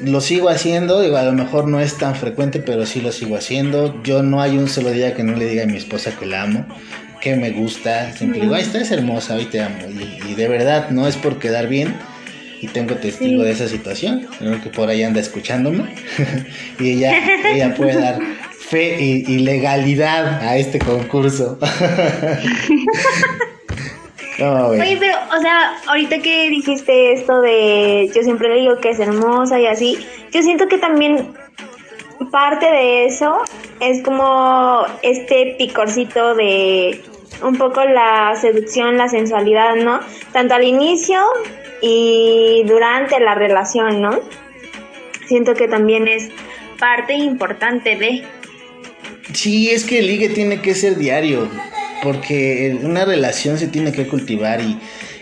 lo 0.00 0.20
sigo 0.20 0.48
haciendo, 0.48 1.00
digo, 1.00 1.16
a 1.16 1.24
lo 1.24 1.32
mejor 1.32 1.66
no 1.66 1.80
es 1.80 1.98
tan 1.98 2.14
frecuente, 2.14 2.60
pero 2.60 2.86
sí 2.86 3.00
lo 3.00 3.10
sigo 3.10 3.36
haciendo. 3.36 4.00
Yo 4.04 4.22
no 4.22 4.40
hay 4.40 4.56
un 4.56 4.68
solo 4.68 4.92
día 4.92 5.14
que 5.14 5.24
no 5.24 5.34
le 5.34 5.48
diga 5.48 5.64
a 5.64 5.66
mi 5.66 5.76
esposa 5.76 6.16
que 6.16 6.26
la 6.26 6.42
amo 6.42 6.66
que 7.20 7.36
me 7.36 7.50
gusta. 7.50 8.12
Siempre 8.12 8.40
digo, 8.40 8.54
ay, 8.54 8.62
estás 8.62 8.90
hermosa, 8.90 9.34
hoy 9.34 9.46
te 9.46 9.60
amo. 9.60 9.78
Y, 10.26 10.34
de 10.34 10.48
verdad, 10.48 10.90
no 10.90 11.06
es 11.06 11.16
por 11.16 11.38
quedar 11.38 11.68
bien. 11.68 11.94
Y 12.60 12.66
tengo 12.68 12.96
testigo 12.96 13.44
de 13.44 13.52
esa 13.52 13.68
situación. 13.68 14.26
Creo 14.38 14.60
que 14.60 14.70
por 14.70 14.88
ahí 14.88 15.02
anda 15.02 15.20
escuchándome. 15.20 15.94
y 16.80 16.90
ella, 16.90 17.14
ella 17.52 17.74
puede 17.74 18.00
dar 18.00 18.18
fe 18.68 19.00
y, 19.00 19.38
legalidad 19.38 20.42
a 20.42 20.56
este 20.56 20.78
concurso. 20.78 21.58
Oye, 24.40 24.96
pero, 25.00 25.16
o 25.36 25.40
sea, 25.40 25.78
ahorita 25.88 26.20
que 26.20 26.48
dijiste 26.48 27.12
esto 27.12 27.40
de 27.40 28.08
yo 28.14 28.22
siempre 28.22 28.48
le 28.48 28.60
digo 28.60 28.78
que 28.78 28.90
es 28.90 29.00
hermosa 29.00 29.58
y 29.58 29.66
así, 29.66 29.98
yo 30.30 30.42
siento 30.42 30.68
que 30.68 30.78
también 30.78 31.32
parte 32.30 32.66
de 32.66 33.06
eso 33.06 33.42
es 33.80 34.02
como 34.02 34.84
este 35.02 35.54
picorcito 35.58 36.34
de 36.34 37.00
un 37.42 37.56
poco 37.56 37.84
la 37.84 38.34
seducción, 38.40 38.96
la 38.96 39.08
sensualidad, 39.08 39.76
¿no? 39.76 40.00
Tanto 40.32 40.54
al 40.54 40.64
inicio 40.64 41.20
y 41.80 42.64
durante 42.66 43.20
la 43.20 43.34
relación, 43.34 44.00
¿no? 44.00 44.18
Siento 45.26 45.54
que 45.54 45.68
también 45.68 46.08
es 46.08 46.30
parte 46.78 47.14
importante 47.14 47.96
de... 47.96 48.24
Sí, 49.32 49.70
es 49.70 49.84
que 49.84 49.98
el 49.98 50.06
ligue 50.06 50.30
tiene 50.30 50.62
que 50.62 50.74
ser 50.74 50.96
diario, 50.96 51.48
porque 52.02 52.78
una 52.82 53.04
relación 53.04 53.58
se 53.58 53.68
tiene 53.68 53.92
que 53.92 54.08
cultivar 54.08 54.60
y 54.60 54.78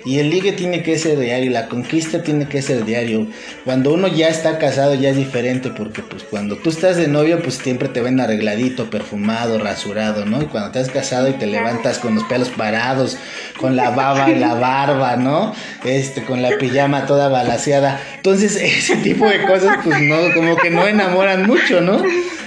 y 0.06 0.20
el 0.20 0.30
ligue 0.30 0.52
tiene 0.52 0.84
que 0.84 0.96
ser 0.98 1.18
diario, 1.18 1.50
la 1.50 1.66
conquista 1.66 2.22
tiene 2.22 2.46
que 2.46 2.62
ser 2.62 2.84
diario. 2.84 3.26
Cuando 3.64 3.92
uno 3.92 4.06
ya 4.06 4.28
está 4.28 4.56
casado 4.56 4.94
ya 4.94 5.10
es 5.10 5.16
diferente 5.16 5.70
porque 5.70 6.00
pues 6.00 6.22
cuando 6.22 6.56
tú 6.56 6.70
estás 6.70 6.96
de 6.96 7.08
novio 7.08 7.42
pues 7.42 7.56
siempre 7.56 7.88
te 7.88 8.00
ven 8.00 8.20
arregladito, 8.20 8.88
perfumado, 8.88 9.58
rasurado, 9.58 10.24
¿no? 10.24 10.40
Y 10.40 10.46
cuando 10.46 10.68
estás 10.68 10.90
casado 10.94 11.28
y 11.28 11.32
te 11.32 11.46
levantas 11.46 11.98
con 11.98 12.14
los 12.14 12.22
pelos 12.24 12.50
parados, 12.50 13.18
con 13.58 13.74
la 13.74 13.90
baba 13.90 14.30
y 14.30 14.36
la 14.36 14.54
barba, 14.54 15.16
¿no? 15.16 15.52
Este, 15.84 16.22
con 16.22 16.40
la 16.40 16.50
pijama 16.56 17.06
toda 17.06 17.28
balaseada. 17.28 18.00
Entonces 18.14 18.54
ese 18.62 18.94
tipo 18.98 19.28
de 19.28 19.42
cosas 19.42 19.78
pues 19.82 20.00
no, 20.02 20.16
como 20.34 20.56
que 20.56 20.70
no 20.70 20.86
enamoran 20.86 21.48
mucho, 21.48 21.80
¿no? 21.80 22.00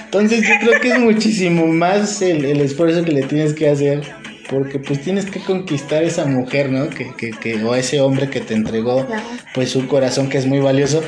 Entonces 0.06 0.48
yo 0.48 0.54
creo 0.60 0.80
que 0.80 0.88
es 0.88 0.98
muchísimo 0.98 1.66
más 1.66 2.22
el, 2.22 2.46
el 2.46 2.62
esfuerzo 2.62 3.04
que 3.04 3.12
le 3.12 3.22
tienes 3.24 3.52
que 3.52 3.68
hacer 3.68 4.19
porque 4.50 4.80
pues 4.80 5.00
tienes 5.00 5.26
que 5.26 5.38
conquistar 5.40 6.02
esa 6.02 6.26
mujer, 6.26 6.70
¿no? 6.70 6.90
Que, 6.90 7.12
que, 7.16 7.30
que, 7.30 7.62
o 7.62 7.74
ese 7.76 8.00
hombre 8.00 8.28
que 8.28 8.40
te 8.40 8.54
entregó 8.54 9.06
pues 9.54 9.70
su 9.70 9.86
corazón 9.86 10.28
que 10.28 10.38
es 10.38 10.46
muy 10.46 10.58
valioso, 10.58 11.02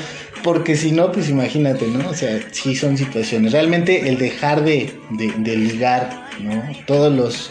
porque 0.44 0.76
si 0.76 0.92
no, 0.92 1.10
pues 1.10 1.28
imagínate, 1.28 1.88
¿no? 1.88 2.08
O 2.08 2.14
sea, 2.14 2.38
sí 2.52 2.76
son 2.76 2.96
situaciones. 2.96 3.52
Realmente 3.52 4.08
el 4.08 4.18
dejar 4.18 4.64
de, 4.64 4.92
de, 5.10 5.56
ligar, 5.56 6.28
¿no? 6.40 6.62
Todos 6.86 7.12
los, 7.12 7.50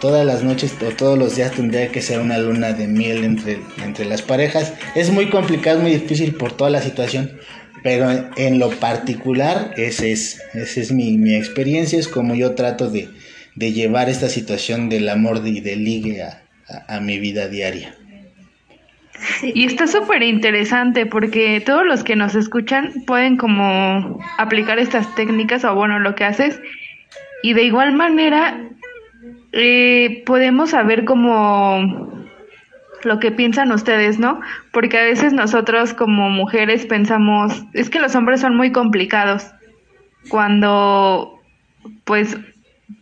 todas 0.00 0.24
las 0.24 0.44
noches 0.44 0.74
o 0.86 0.94
todos 0.94 1.18
los 1.18 1.34
días 1.34 1.50
tendría 1.52 1.88
que 1.88 2.00
ser 2.00 2.20
una 2.20 2.38
luna 2.38 2.72
de 2.72 2.86
miel 2.86 3.24
entre, 3.24 3.58
entre 3.82 4.04
las 4.04 4.22
parejas. 4.22 4.74
Es 4.94 5.10
muy 5.10 5.30
complicado, 5.30 5.80
muy 5.80 5.92
difícil 5.92 6.36
por 6.36 6.52
toda 6.52 6.70
la 6.70 6.80
situación. 6.80 7.38
Pero 7.82 8.30
en, 8.36 8.58
lo 8.58 8.70
particular, 8.70 9.74
ese 9.76 10.12
es, 10.12 10.40
esa 10.54 10.80
es 10.80 10.92
mi, 10.92 11.18
mi 11.18 11.34
experiencia, 11.34 11.98
es 11.98 12.08
como 12.08 12.34
yo 12.34 12.54
trato 12.54 12.88
de, 12.88 13.10
de 13.54 13.72
llevar 13.72 14.08
esta 14.08 14.28
situación 14.28 14.88
del 14.88 15.08
amor 15.08 15.42
y 15.44 15.60
del 15.60 15.84
ligue 15.84 16.22
a, 16.22 17.00
mi 17.00 17.18
vida 17.18 17.48
diaria. 17.48 17.94
Y 19.42 19.66
está 19.66 19.86
súper 19.86 20.22
interesante 20.22 21.06
porque 21.06 21.62
todos 21.64 21.86
los 21.86 22.02
que 22.02 22.16
nos 22.16 22.34
escuchan 22.34 22.92
pueden 23.06 23.36
como 23.36 24.18
aplicar 24.38 24.78
estas 24.78 25.14
técnicas 25.14 25.64
o 25.64 25.74
bueno, 25.74 26.00
lo 26.00 26.14
que 26.14 26.24
haces. 26.24 26.60
Y 27.42 27.52
de 27.52 27.62
igual 27.62 27.92
manera 27.92 28.60
eh, 29.52 30.22
podemos 30.26 30.70
saber 30.70 31.04
como 31.04 32.24
lo 33.04 33.20
que 33.20 33.30
piensan 33.30 33.70
ustedes, 33.70 34.18
¿no? 34.18 34.40
Porque 34.72 34.98
a 34.98 35.04
veces 35.04 35.32
nosotros 35.32 35.94
como 35.94 36.30
mujeres 36.30 36.86
pensamos, 36.86 37.64
es 37.72 37.90
que 37.90 38.00
los 38.00 38.14
hombres 38.14 38.40
son 38.40 38.56
muy 38.56 38.72
complicados. 38.72 39.46
Cuando 40.28 41.40
pues 42.04 42.36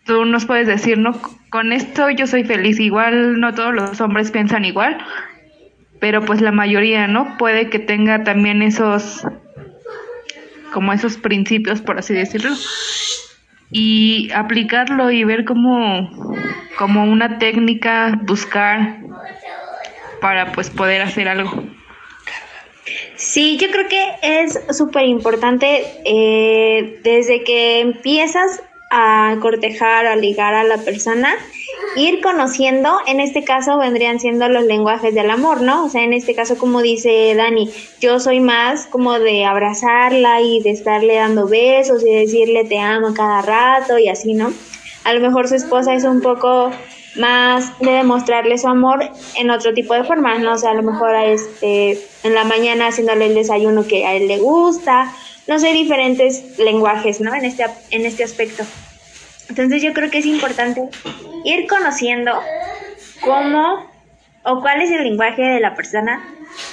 tú 0.04 0.24
nos 0.24 0.46
puedes 0.46 0.66
decir, 0.66 0.98
¿no? 0.98 1.12
Con 1.50 1.72
esto 1.72 2.10
yo 2.10 2.26
soy 2.26 2.44
feliz. 2.44 2.80
Igual 2.80 3.40
no 3.40 3.54
todos 3.54 3.74
los 3.74 4.00
hombres 4.00 4.30
piensan 4.30 4.64
igual, 4.64 4.98
pero 6.00 6.24
pues 6.24 6.40
la 6.40 6.52
mayoría, 6.52 7.06
¿no? 7.06 7.36
Puede 7.38 7.70
que 7.70 7.78
tenga 7.78 8.24
también 8.24 8.62
esos, 8.62 9.22
como 10.72 10.92
esos 10.92 11.16
principios, 11.16 11.80
por 11.80 11.98
así 11.98 12.14
decirlo. 12.14 12.50
Y 13.70 14.30
aplicarlo 14.32 15.10
y 15.10 15.24
ver 15.24 15.44
como, 15.44 16.10
como 16.76 17.04
una 17.04 17.38
técnica, 17.38 18.18
buscar 18.22 18.98
para 20.20 20.52
pues 20.52 20.70
poder 20.70 21.02
hacer 21.02 21.28
algo. 21.28 21.50
Sí, 23.16 23.56
yo 23.56 23.70
creo 23.70 23.88
que 23.88 24.04
es 24.22 24.60
súper 24.76 25.06
importante 25.06 25.84
eh, 26.04 27.00
desde 27.02 27.44
que 27.44 27.80
empiezas 27.80 28.62
a 28.94 29.38
cortejar, 29.40 30.04
a 30.06 30.16
ligar 30.16 30.54
a 30.54 30.64
la 30.64 30.76
persona, 30.76 31.34
ir 31.96 32.20
conociendo, 32.20 32.98
en 33.06 33.20
este 33.20 33.42
caso 33.42 33.78
vendrían 33.78 34.20
siendo 34.20 34.50
los 34.50 34.64
lenguajes 34.64 35.14
del 35.14 35.30
amor, 35.30 35.62
¿no? 35.62 35.86
O 35.86 35.88
sea, 35.88 36.04
en 36.04 36.12
este 36.12 36.34
caso, 36.34 36.58
como 36.58 36.82
dice 36.82 37.34
Dani, 37.34 37.70
yo 38.00 38.20
soy 38.20 38.40
más 38.40 38.86
como 38.86 39.18
de 39.18 39.46
abrazarla 39.46 40.42
y 40.42 40.60
de 40.60 40.70
estarle 40.70 41.16
dando 41.16 41.48
besos 41.48 42.04
y 42.04 42.12
decirle 42.12 42.64
te 42.64 42.78
amo 42.78 43.14
cada 43.14 43.40
rato 43.40 43.98
y 43.98 44.08
así, 44.08 44.34
¿no? 44.34 44.52
A 45.04 45.14
lo 45.14 45.20
mejor 45.20 45.48
su 45.48 45.54
esposa 45.54 45.94
es 45.94 46.04
un 46.04 46.20
poco 46.20 46.70
más 47.16 47.78
de 47.80 47.92
demostrarle 47.92 48.58
su 48.58 48.68
amor 48.68 49.10
en 49.36 49.50
otro 49.50 49.72
tipo 49.72 49.94
de 49.94 50.04
formas, 50.04 50.38
¿no? 50.40 50.52
O 50.52 50.58
sea, 50.58 50.72
a 50.72 50.74
lo 50.74 50.82
mejor 50.82 51.14
este, 51.14 51.98
en 52.24 52.34
la 52.34 52.44
mañana 52.44 52.88
haciéndole 52.88 53.26
el 53.26 53.34
desayuno 53.34 53.86
que 53.86 54.04
a 54.04 54.14
él 54.14 54.28
le 54.28 54.38
gusta, 54.38 55.10
no 55.46 55.58
sé, 55.58 55.72
diferentes 55.72 56.58
lenguajes, 56.58 57.20
¿no? 57.20 57.34
En 57.34 57.44
este, 57.44 57.64
en 57.90 58.06
este 58.06 58.24
aspecto. 58.24 58.64
Entonces 59.48 59.82
yo 59.82 59.92
creo 59.92 60.10
que 60.10 60.18
es 60.18 60.26
importante 60.26 60.88
ir 61.44 61.66
conociendo 61.66 62.32
cómo 63.20 63.90
o 64.44 64.60
cuál 64.60 64.82
es 64.82 64.90
el 64.90 65.04
lenguaje 65.04 65.42
de 65.42 65.60
la 65.60 65.74
persona 65.74 66.24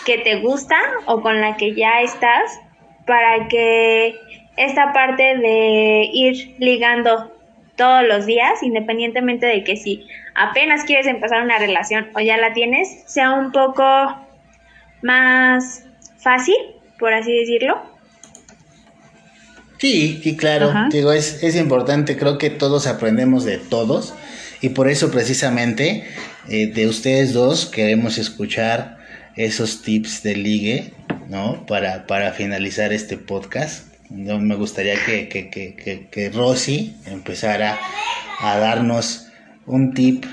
que 0.06 0.18
te 0.18 0.40
gusta 0.42 0.78
o 1.06 1.22
con 1.22 1.42
la 1.42 1.58
que 1.58 1.76
ya 1.76 2.02
estás 2.02 2.60
para 3.06 3.48
que 3.48 4.16
esta 4.56 4.94
parte 4.94 5.38
de 5.38 6.10
ir 6.12 6.56
ligando 6.60 7.32
todos 7.76 8.04
los 8.06 8.26
días, 8.26 8.62
independientemente 8.62 9.46
de 9.46 9.64
que 9.64 9.78
si 9.78 10.06
apenas 10.36 10.84
quieres 10.84 11.08
empezar 11.08 11.42
una 11.42 11.58
relación 11.58 12.10
o 12.14 12.20
ya 12.20 12.38
la 12.38 12.54
tienes, 12.54 13.04
sea 13.06 13.32
un 13.32 13.52
poco 13.52 13.84
más 15.02 15.86
fácil, 16.18 16.56
por 17.00 17.14
así 17.14 17.34
decirlo, 17.40 17.82
Sí, 19.80 20.20
sí, 20.22 20.36
claro. 20.36 20.74
Digo, 20.92 21.14
es, 21.14 21.42
es 21.42 21.56
importante, 21.56 22.18
creo 22.18 22.38
que 22.38 22.50
todos 22.50 22.86
aprendemos 22.86 23.46
de 23.46 23.58
todos. 23.58 24.14
Y 24.62 24.70
por 24.70 24.90
eso 24.90 25.10
precisamente 25.10 26.04
eh, 26.50 26.68
de 26.68 26.88
ustedes 26.88 27.34
dos 27.34 27.66
queremos 27.66 28.18
escuchar 28.18 29.00
esos 29.36 29.82
tips 29.82 30.22
de 30.22 30.36
ligue, 30.36 30.94
¿no? 31.30 31.66
Para, 31.66 32.08
para 32.08 32.34
finalizar 32.34 32.92
este 32.92 33.18
podcast. 33.18 33.88
Me 34.10 34.56
gustaría 34.56 34.96
que, 35.06 35.30
que, 35.30 35.50
que, 35.50 36.08
que, 36.12 36.30
Rosy 36.30 36.96
empezara 37.06 37.80
a 38.40 38.58
darnos 38.58 39.28
un 39.66 39.94
tip 39.94 40.26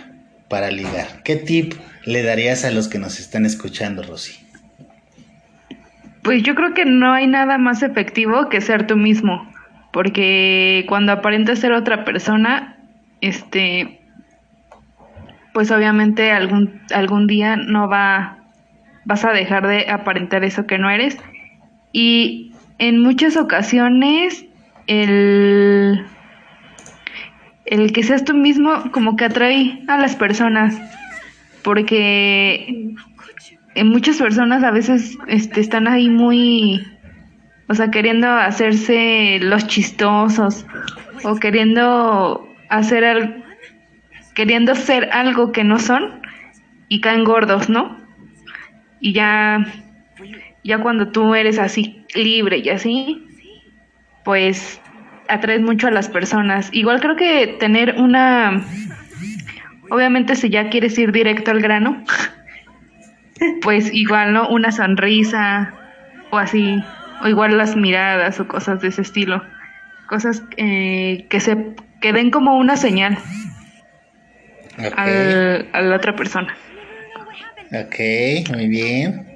para 0.49 0.71
ligar. 0.71 1.23
¿Qué 1.23 1.37
tip 1.37 1.75
le 2.05 2.23
darías 2.23 2.65
a 2.65 2.71
los 2.71 2.89
que 2.89 2.99
nos 2.99 3.21
están 3.21 3.45
escuchando, 3.45 4.03
Rosy? 4.03 4.46
Pues 6.27 6.43
yo 6.43 6.57
creo 6.57 6.75
que 6.75 6.85
no 6.85 7.13
hay 7.13 7.29
nada 7.29 7.57
más 7.57 7.85
efectivo 7.85 8.49
que 8.49 8.61
ser 8.61 8.89
tú 8.89 8.97
mismo, 8.97 9.49
porque 9.93 10.85
cuando 10.89 11.13
aparentas 11.13 11.61
ser 11.61 11.71
otra 11.71 12.05
persona, 12.05 12.79
este, 13.21 14.01
pues 15.55 15.71
obviamente 15.71 16.33
algún, 16.33 16.81
algún 16.93 17.29
día 17.29 17.55
no 17.55 17.89
va, 17.89 18.39
vas 19.05 19.25
a 19.25 19.31
dejar 19.31 19.69
de 19.69 19.89
aparentar 19.89 20.43
eso 20.43 20.67
que 20.67 20.79
no 20.79 20.91
eres. 20.91 21.17
Y 21.93 22.51
en 22.79 23.01
muchas 23.01 23.37
ocasiones 23.37 24.47
el, 24.89 26.05
el 27.67 27.93
que 27.93 28.03
seas 28.03 28.25
tú 28.25 28.35
mismo 28.35 28.91
como 28.91 29.15
que 29.15 29.27
atrae 29.27 29.81
a 29.87 29.97
las 29.97 30.17
personas, 30.17 30.77
porque 31.63 32.97
en 33.77 33.89
muchas 33.89 34.19
personas 34.19 34.65
a 34.65 34.71
veces 34.71 35.17
este, 35.29 35.61
están 35.61 35.87
ahí 35.87 36.09
muy, 36.09 36.85
o 37.69 37.75
sea, 37.75 37.91
queriendo 37.91 38.29
hacerse 38.29 39.39
los 39.41 39.67
chistosos 39.67 40.67
o 41.25 41.37
queriendo 41.37 42.49
hacer 42.69 43.45
queriendo 44.35 44.75
ser 44.75 45.11
algo 45.13 45.53
que 45.53 45.65
no 45.65 45.79
son 45.79 46.21
y 46.89 47.01
caen 47.01 47.25
gordos, 47.25 47.69
¿no? 47.69 47.97
Y 49.01 49.13
ya, 49.13 49.65
ya 50.63 50.79
cuando 50.79 51.11
tú 51.11 51.35
eres 51.35 51.59
así 51.59 52.05
libre 52.15 52.59
y 52.59 52.69
así, 52.69 53.27
pues 54.25 54.81
atraes 55.29 55.63
mucho 55.63 55.89
a 55.89 55.91
las 55.91 56.09
personas. 56.09 56.69
Igual 56.73 57.01
creo 57.01 57.17
que 57.17 57.57
tener 57.59 57.95
una, 57.99 58.63
obviamente 59.91 60.35
si 60.35 60.51
ya 60.51 60.69
quieres 60.69 60.99
ir 60.99 61.13
directo 61.13 61.51
al 61.51 61.61
grano, 61.61 62.05
pues 63.63 63.93
igual, 63.93 64.33
¿no? 64.33 64.49
Una 64.49 64.73
sonrisa 64.73 65.75
o 66.31 66.39
así, 66.39 66.83
o 67.23 67.29
igual 67.29 67.57
las 67.57 67.77
miradas 67.77 68.41
o 68.41 68.49
cosas 68.49 68.81
de 68.81 68.89
ese 68.89 69.03
estilo. 69.03 69.43
Cosas 70.09 70.43
eh, 70.57 71.27
que 71.29 71.41
se 71.41 71.57
que 72.01 72.13
den 72.13 72.31
como 72.31 72.57
una 72.57 72.77
señal 72.77 73.19
al, 74.97 75.69
a 75.73 75.81
la 75.81 75.97
otra 75.97 76.15
persona. 76.15 76.57
Ok, 77.73 78.51
muy 78.55 78.69
bien. 78.69 79.27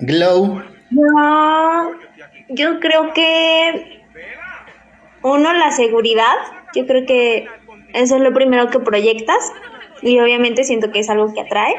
Glow. 0.00 0.62
No, 0.90 1.90
yo 2.48 2.80
creo 2.80 3.12
que 3.12 4.02
uno, 5.22 5.52
la 5.52 5.70
seguridad. 5.70 6.34
Yo 6.74 6.86
creo 6.86 7.06
que 7.06 7.46
eso 7.92 8.16
es 8.16 8.22
lo 8.22 8.32
primero 8.34 8.68
que 8.68 8.80
proyectas 8.80 9.52
y 10.02 10.18
obviamente 10.18 10.64
siento 10.64 10.92
que 10.92 11.00
es 11.00 11.08
algo 11.08 11.32
que 11.32 11.40
atrae. 11.40 11.74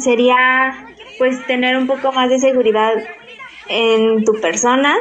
Sería 0.00 0.86
pues 1.18 1.44
tener 1.46 1.76
un 1.76 1.86
poco 1.86 2.12
más 2.12 2.28
de 2.30 2.38
seguridad 2.38 2.94
en 3.68 4.24
tu 4.24 4.40
persona. 4.40 4.96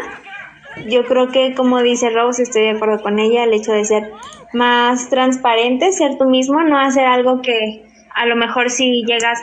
Yo 0.87 1.05
creo 1.05 1.29
que 1.29 1.53
como 1.55 1.81
dice 1.81 2.09
Rose, 2.09 2.43
estoy 2.43 2.63
de 2.63 2.71
acuerdo 2.71 3.01
con 3.01 3.19
ella, 3.19 3.43
el 3.43 3.53
hecho 3.53 3.73
de 3.73 3.85
ser 3.85 4.11
más 4.53 5.09
transparente, 5.09 5.91
ser 5.91 6.17
tú 6.17 6.25
mismo, 6.25 6.61
no 6.63 6.79
hacer 6.79 7.05
algo 7.05 7.41
que 7.41 7.85
a 8.13 8.25
lo 8.25 8.35
mejor 8.35 8.69
si 8.69 9.03
llegas 9.05 9.39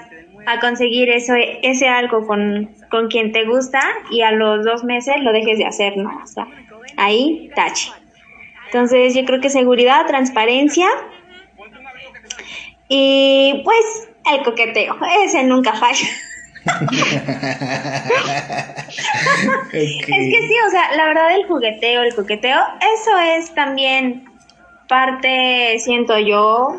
a 0.47 0.61
conseguir 0.61 1.11
eso, 1.11 1.35
ese 1.63 1.89
algo 1.89 2.27
con, 2.27 2.71
con 2.91 3.09
quien 3.09 3.33
te 3.33 3.45
gusta 3.45 3.81
y 4.11 4.23
a 4.23 4.31
los 4.31 4.65
dos 4.65 4.85
meses 4.85 5.17
lo 5.23 5.33
dejes 5.33 5.59
de 5.59 5.67
hacer, 5.67 5.97
¿no? 5.97 6.21
O 6.23 6.27
sea, 6.27 6.47
ahí, 6.97 7.51
tache. 7.55 7.91
Entonces 8.67 9.15
yo 9.15 9.25
creo 9.25 9.41
que 9.41 9.51
seguridad, 9.51 10.07
transparencia 10.07 10.87
y 12.89 13.63
pues 13.65 14.06
el 14.33 14.43
coqueteo, 14.43 14.97
ese 15.25 15.43
nunca 15.45 15.73
falla. 15.75 16.09
Es 19.73 20.03
que 20.03 20.49
sí, 20.49 20.55
o 20.67 20.71
sea, 20.71 20.97
la 20.97 21.07
verdad 21.07 21.35
el 21.35 21.47
jugueteo, 21.47 22.03
el 22.03 22.15
coqueteo, 22.15 22.59
eso 22.95 23.19
es 23.19 23.55
también 23.55 24.25
parte, 24.89 25.79
siento 25.79 26.19
yo, 26.19 26.77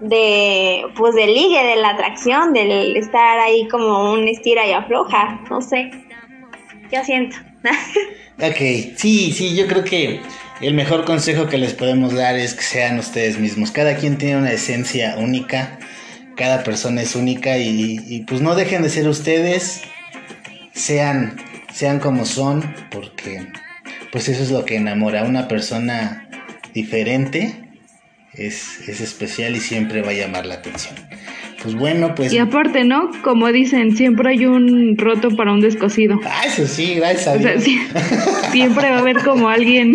de 0.00 0.84
pues 0.96 1.14
del 1.14 1.34
ligue, 1.34 1.62
de 1.64 1.76
la 1.76 1.90
atracción, 1.90 2.52
del 2.52 2.96
estar 2.96 3.38
ahí 3.38 3.68
como 3.68 4.12
un 4.12 4.28
estira 4.28 4.66
y 4.66 4.72
afloja, 4.72 5.40
no 5.50 5.60
sé. 5.60 5.90
Yo 6.92 7.02
siento. 7.04 7.36
ok, 8.38 8.96
sí, 8.96 9.32
sí, 9.32 9.56
yo 9.56 9.66
creo 9.66 9.84
que 9.84 10.20
el 10.60 10.74
mejor 10.74 11.04
consejo 11.04 11.46
que 11.46 11.58
les 11.58 11.74
podemos 11.74 12.14
dar 12.14 12.36
es 12.36 12.54
que 12.54 12.62
sean 12.62 12.98
ustedes 12.98 13.38
mismos. 13.38 13.70
Cada 13.70 13.96
quien 13.96 14.18
tiene 14.18 14.36
una 14.36 14.52
esencia 14.52 15.16
única, 15.18 15.78
cada 16.36 16.64
persona 16.64 17.02
es 17.02 17.14
única 17.14 17.58
y, 17.58 18.00
y 18.06 18.22
pues 18.22 18.40
no 18.40 18.54
dejen 18.54 18.82
de 18.82 18.90
ser 18.90 19.08
ustedes, 19.08 19.82
sean, 20.72 21.36
sean 21.72 22.00
como 22.00 22.24
son, 22.24 22.74
porque 22.90 23.46
pues 24.12 24.28
eso 24.28 24.42
es 24.42 24.50
lo 24.50 24.64
que 24.64 24.76
enamora 24.76 25.22
a 25.22 25.24
una 25.24 25.48
persona 25.48 26.28
diferente 26.72 27.64
es, 28.36 28.88
especial 28.88 29.56
y 29.56 29.60
siempre 29.60 30.02
va 30.02 30.10
a 30.10 30.14
llamar 30.14 30.46
la 30.46 30.54
atención. 30.54 30.94
Pues 31.62 31.74
bueno, 31.74 32.14
pues. 32.14 32.32
Y 32.32 32.38
aparte, 32.38 32.84
¿no? 32.84 33.10
Como 33.22 33.50
dicen, 33.50 33.96
siempre 33.96 34.30
hay 34.30 34.46
un 34.46 34.96
roto 34.98 35.30
para 35.30 35.52
un 35.52 35.60
descosido. 35.60 36.20
Ah, 36.24 36.42
eso 36.46 36.66
sí, 36.66 36.94
gracias 36.96 37.28
a 37.28 37.36
Dios. 37.36 37.64
siempre 38.52 38.90
va 38.90 38.96
a 38.96 38.98
haber 38.98 39.18
como 39.22 39.48
alguien 39.48 39.94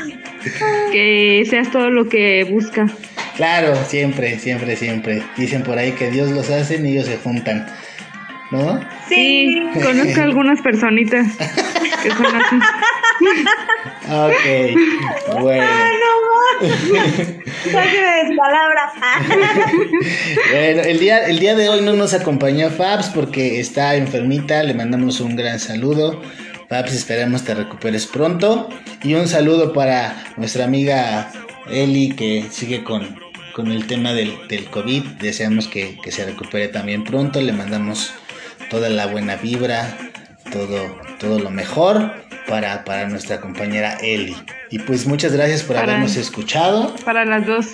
que 0.92 1.44
seas 1.48 1.70
todo 1.70 1.90
lo 1.90 2.08
que 2.08 2.44
busca. 2.44 2.86
Claro, 3.42 3.74
siempre, 3.88 4.38
siempre, 4.38 4.76
siempre. 4.76 5.20
Dicen 5.36 5.64
por 5.64 5.76
ahí 5.76 5.90
que 5.90 6.12
Dios 6.12 6.30
los 6.30 6.48
hace 6.48 6.76
y 6.76 6.92
ellos 6.92 7.06
se 7.06 7.16
juntan. 7.16 7.66
¿No? 8.52 8.78
Sí, 9.08 9.60
conozco 9.82 10.20
algunas 10.22 10.60
personitas 10.60 11.26
que 12.04 12.10
son 12.12 12.36
así. 12.36 12.56
ok, 14.12 15.40
bueno. 15.40 15.66
bueno, 20.52 20.82
el 20.82 21.00
día, 21.00 21.26
el 21.26 21.40
día 21.40 21.56
de 21.56 21.68
hoy 21.68 21.80
no 21.80 21.94
nos 21.94 22.14
acompañó 22.14 22.70
Fabs 22.70 23.08
porque 23.08 23.58
está 23.58 23.96
enfermita. 23.96 24.62
Le 24.62 24.74
mandamos 24.74 25.18
un 25.18 25.34
gran 25.34 25.58
saludo. 25.58 26.22
Fabs, 26.68 26.94
esperemos 26.94 27.42
te 27.42 27.56
recuperes 27.56 28.06
pronto. 28.06 28.68
Y 29.02 29.14
un 29.14 29.26
saludo 29.26 29.72
para 29.72 30.14
nuestra 30.36 30.64
amiga 30.64 31.32
Eli 31.68 32.10
que 32.10 32.46
sigue 32.48 32.84
con, 32.84 33.21
con 33.52 33.70
el 33.70 33.86
tema 33.86 34.12
del, 34.12 34.34
del 34.48 34.66
COVID. 34.66 35.02
Deseamos 35.20 35.68
que, 35.68 35.98
que 36.02 36.10
se 36.10 36.24
recupere 36.24 36.68
también 36.68 37.04
pronto. 37.04 37.40
Le 37.40 37.52
mandamos 37.52 38.12
toda 38.70 38.88
la 38.88 39.06
buena 39.06 39.36
vibra, 39.36 39.96
todo, 40.50 40.96
todo 41.18 41.38
lo 41.38 41.50
mejor 41.50 42.12
para, 42.48 42.84
para 42.84 43.08
nuestra 43.08 43.40
compañera 43.40 43.96
Eli. 44.02 44.36
Y 44.70 44.78
pues 44.78 45.06
muchas 45.06 45.32
gracias 45.32 45.62
por 45.62 45.76
habernos 45.76 46.16
escuchado. 46.16 46.94
Para 47.04 47.24
las 47.24 47.46
dos. 47.46 47.66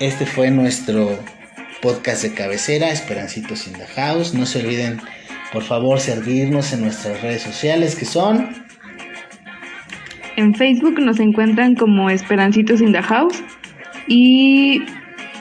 Este 0.00 0.26
fue 0.26 0.50
nuestro 0.50 1.18
podcast 1.80 2.22
de 2.22 2.34
cabecera, 2.34 2.90
Esperancitos 2.90 3.66
in 3.66 3.74
the 3.74 3.86
House. 3.86 4.34
No 4.34 4.46
se 4.46 4.60
olviden, 4.60 5.00
por 5.52 5.62
favor, 5.62 6.00
seguirnos 6.00 6.72
en 6.72 6.82
nuestras 6.82 7.20
redes 7.22 7.42
sociales 7.42 7.94
que 7.96 8.04
son... 8.04 8.66
En 10.36 10.54
Facebook 10.54 11.00
nos 11.00 11.18
encuentran 11.18 11.74
como 11.74 12.10
Esperancitos 12.10 12.82
in 12.82 12.92
the 12.92 13.00
House 13.00 13.42
y 14.06 14.82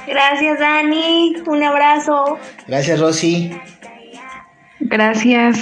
Gracias, 0.07 0.59
Dani. 0.59 1.35
Un 1.47 1.63
abrazo. 1.63 2.39
Gracias, 2.67 3.01
Rosy. 3.01 3.53
Gracias. 4.81 5.59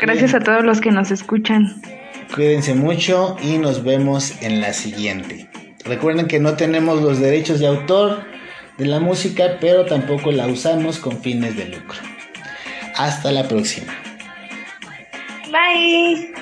Gracias 0.00 0.34
a 0.34 0.40
todos 0.40 0.64
los 0.64 0.80
que 0.80 0.90
nos 0.90 1.10
escuchan. 1.10 1.80
Cuídense 2.34 2.74
mucho 2.74 3.36
y 3.42 3.58
nos 3.58 3.82
vemos 3.82 4.40
en 4.40 4.60
la 4.60 4.72
siguiente. 4.72 5.48
Recuerden 5.84 6.28
que 6.28 6.38
no 6.38 6.56
tenemos 6.56 7.02
los 7.02 7.18
derechos 7.18 7.58
de 7.58 7.66
autor 7.66 8.24
de 8.78 8.86
la 8.86 9.00
música, 9.00 9.58
pero 9.60 9.84
tampoco 9.84 10.30
la 10.30 10.46
usamos 10.46 10.98
con 10.98 11.20
fines 11.20 11.56
de 11.56 11.66
lucro. 11.66 11.98
Hasta 12.96 13.32
la 13.32 13.48
próxima. 13.48 13.92
Bye. 15.50 16.32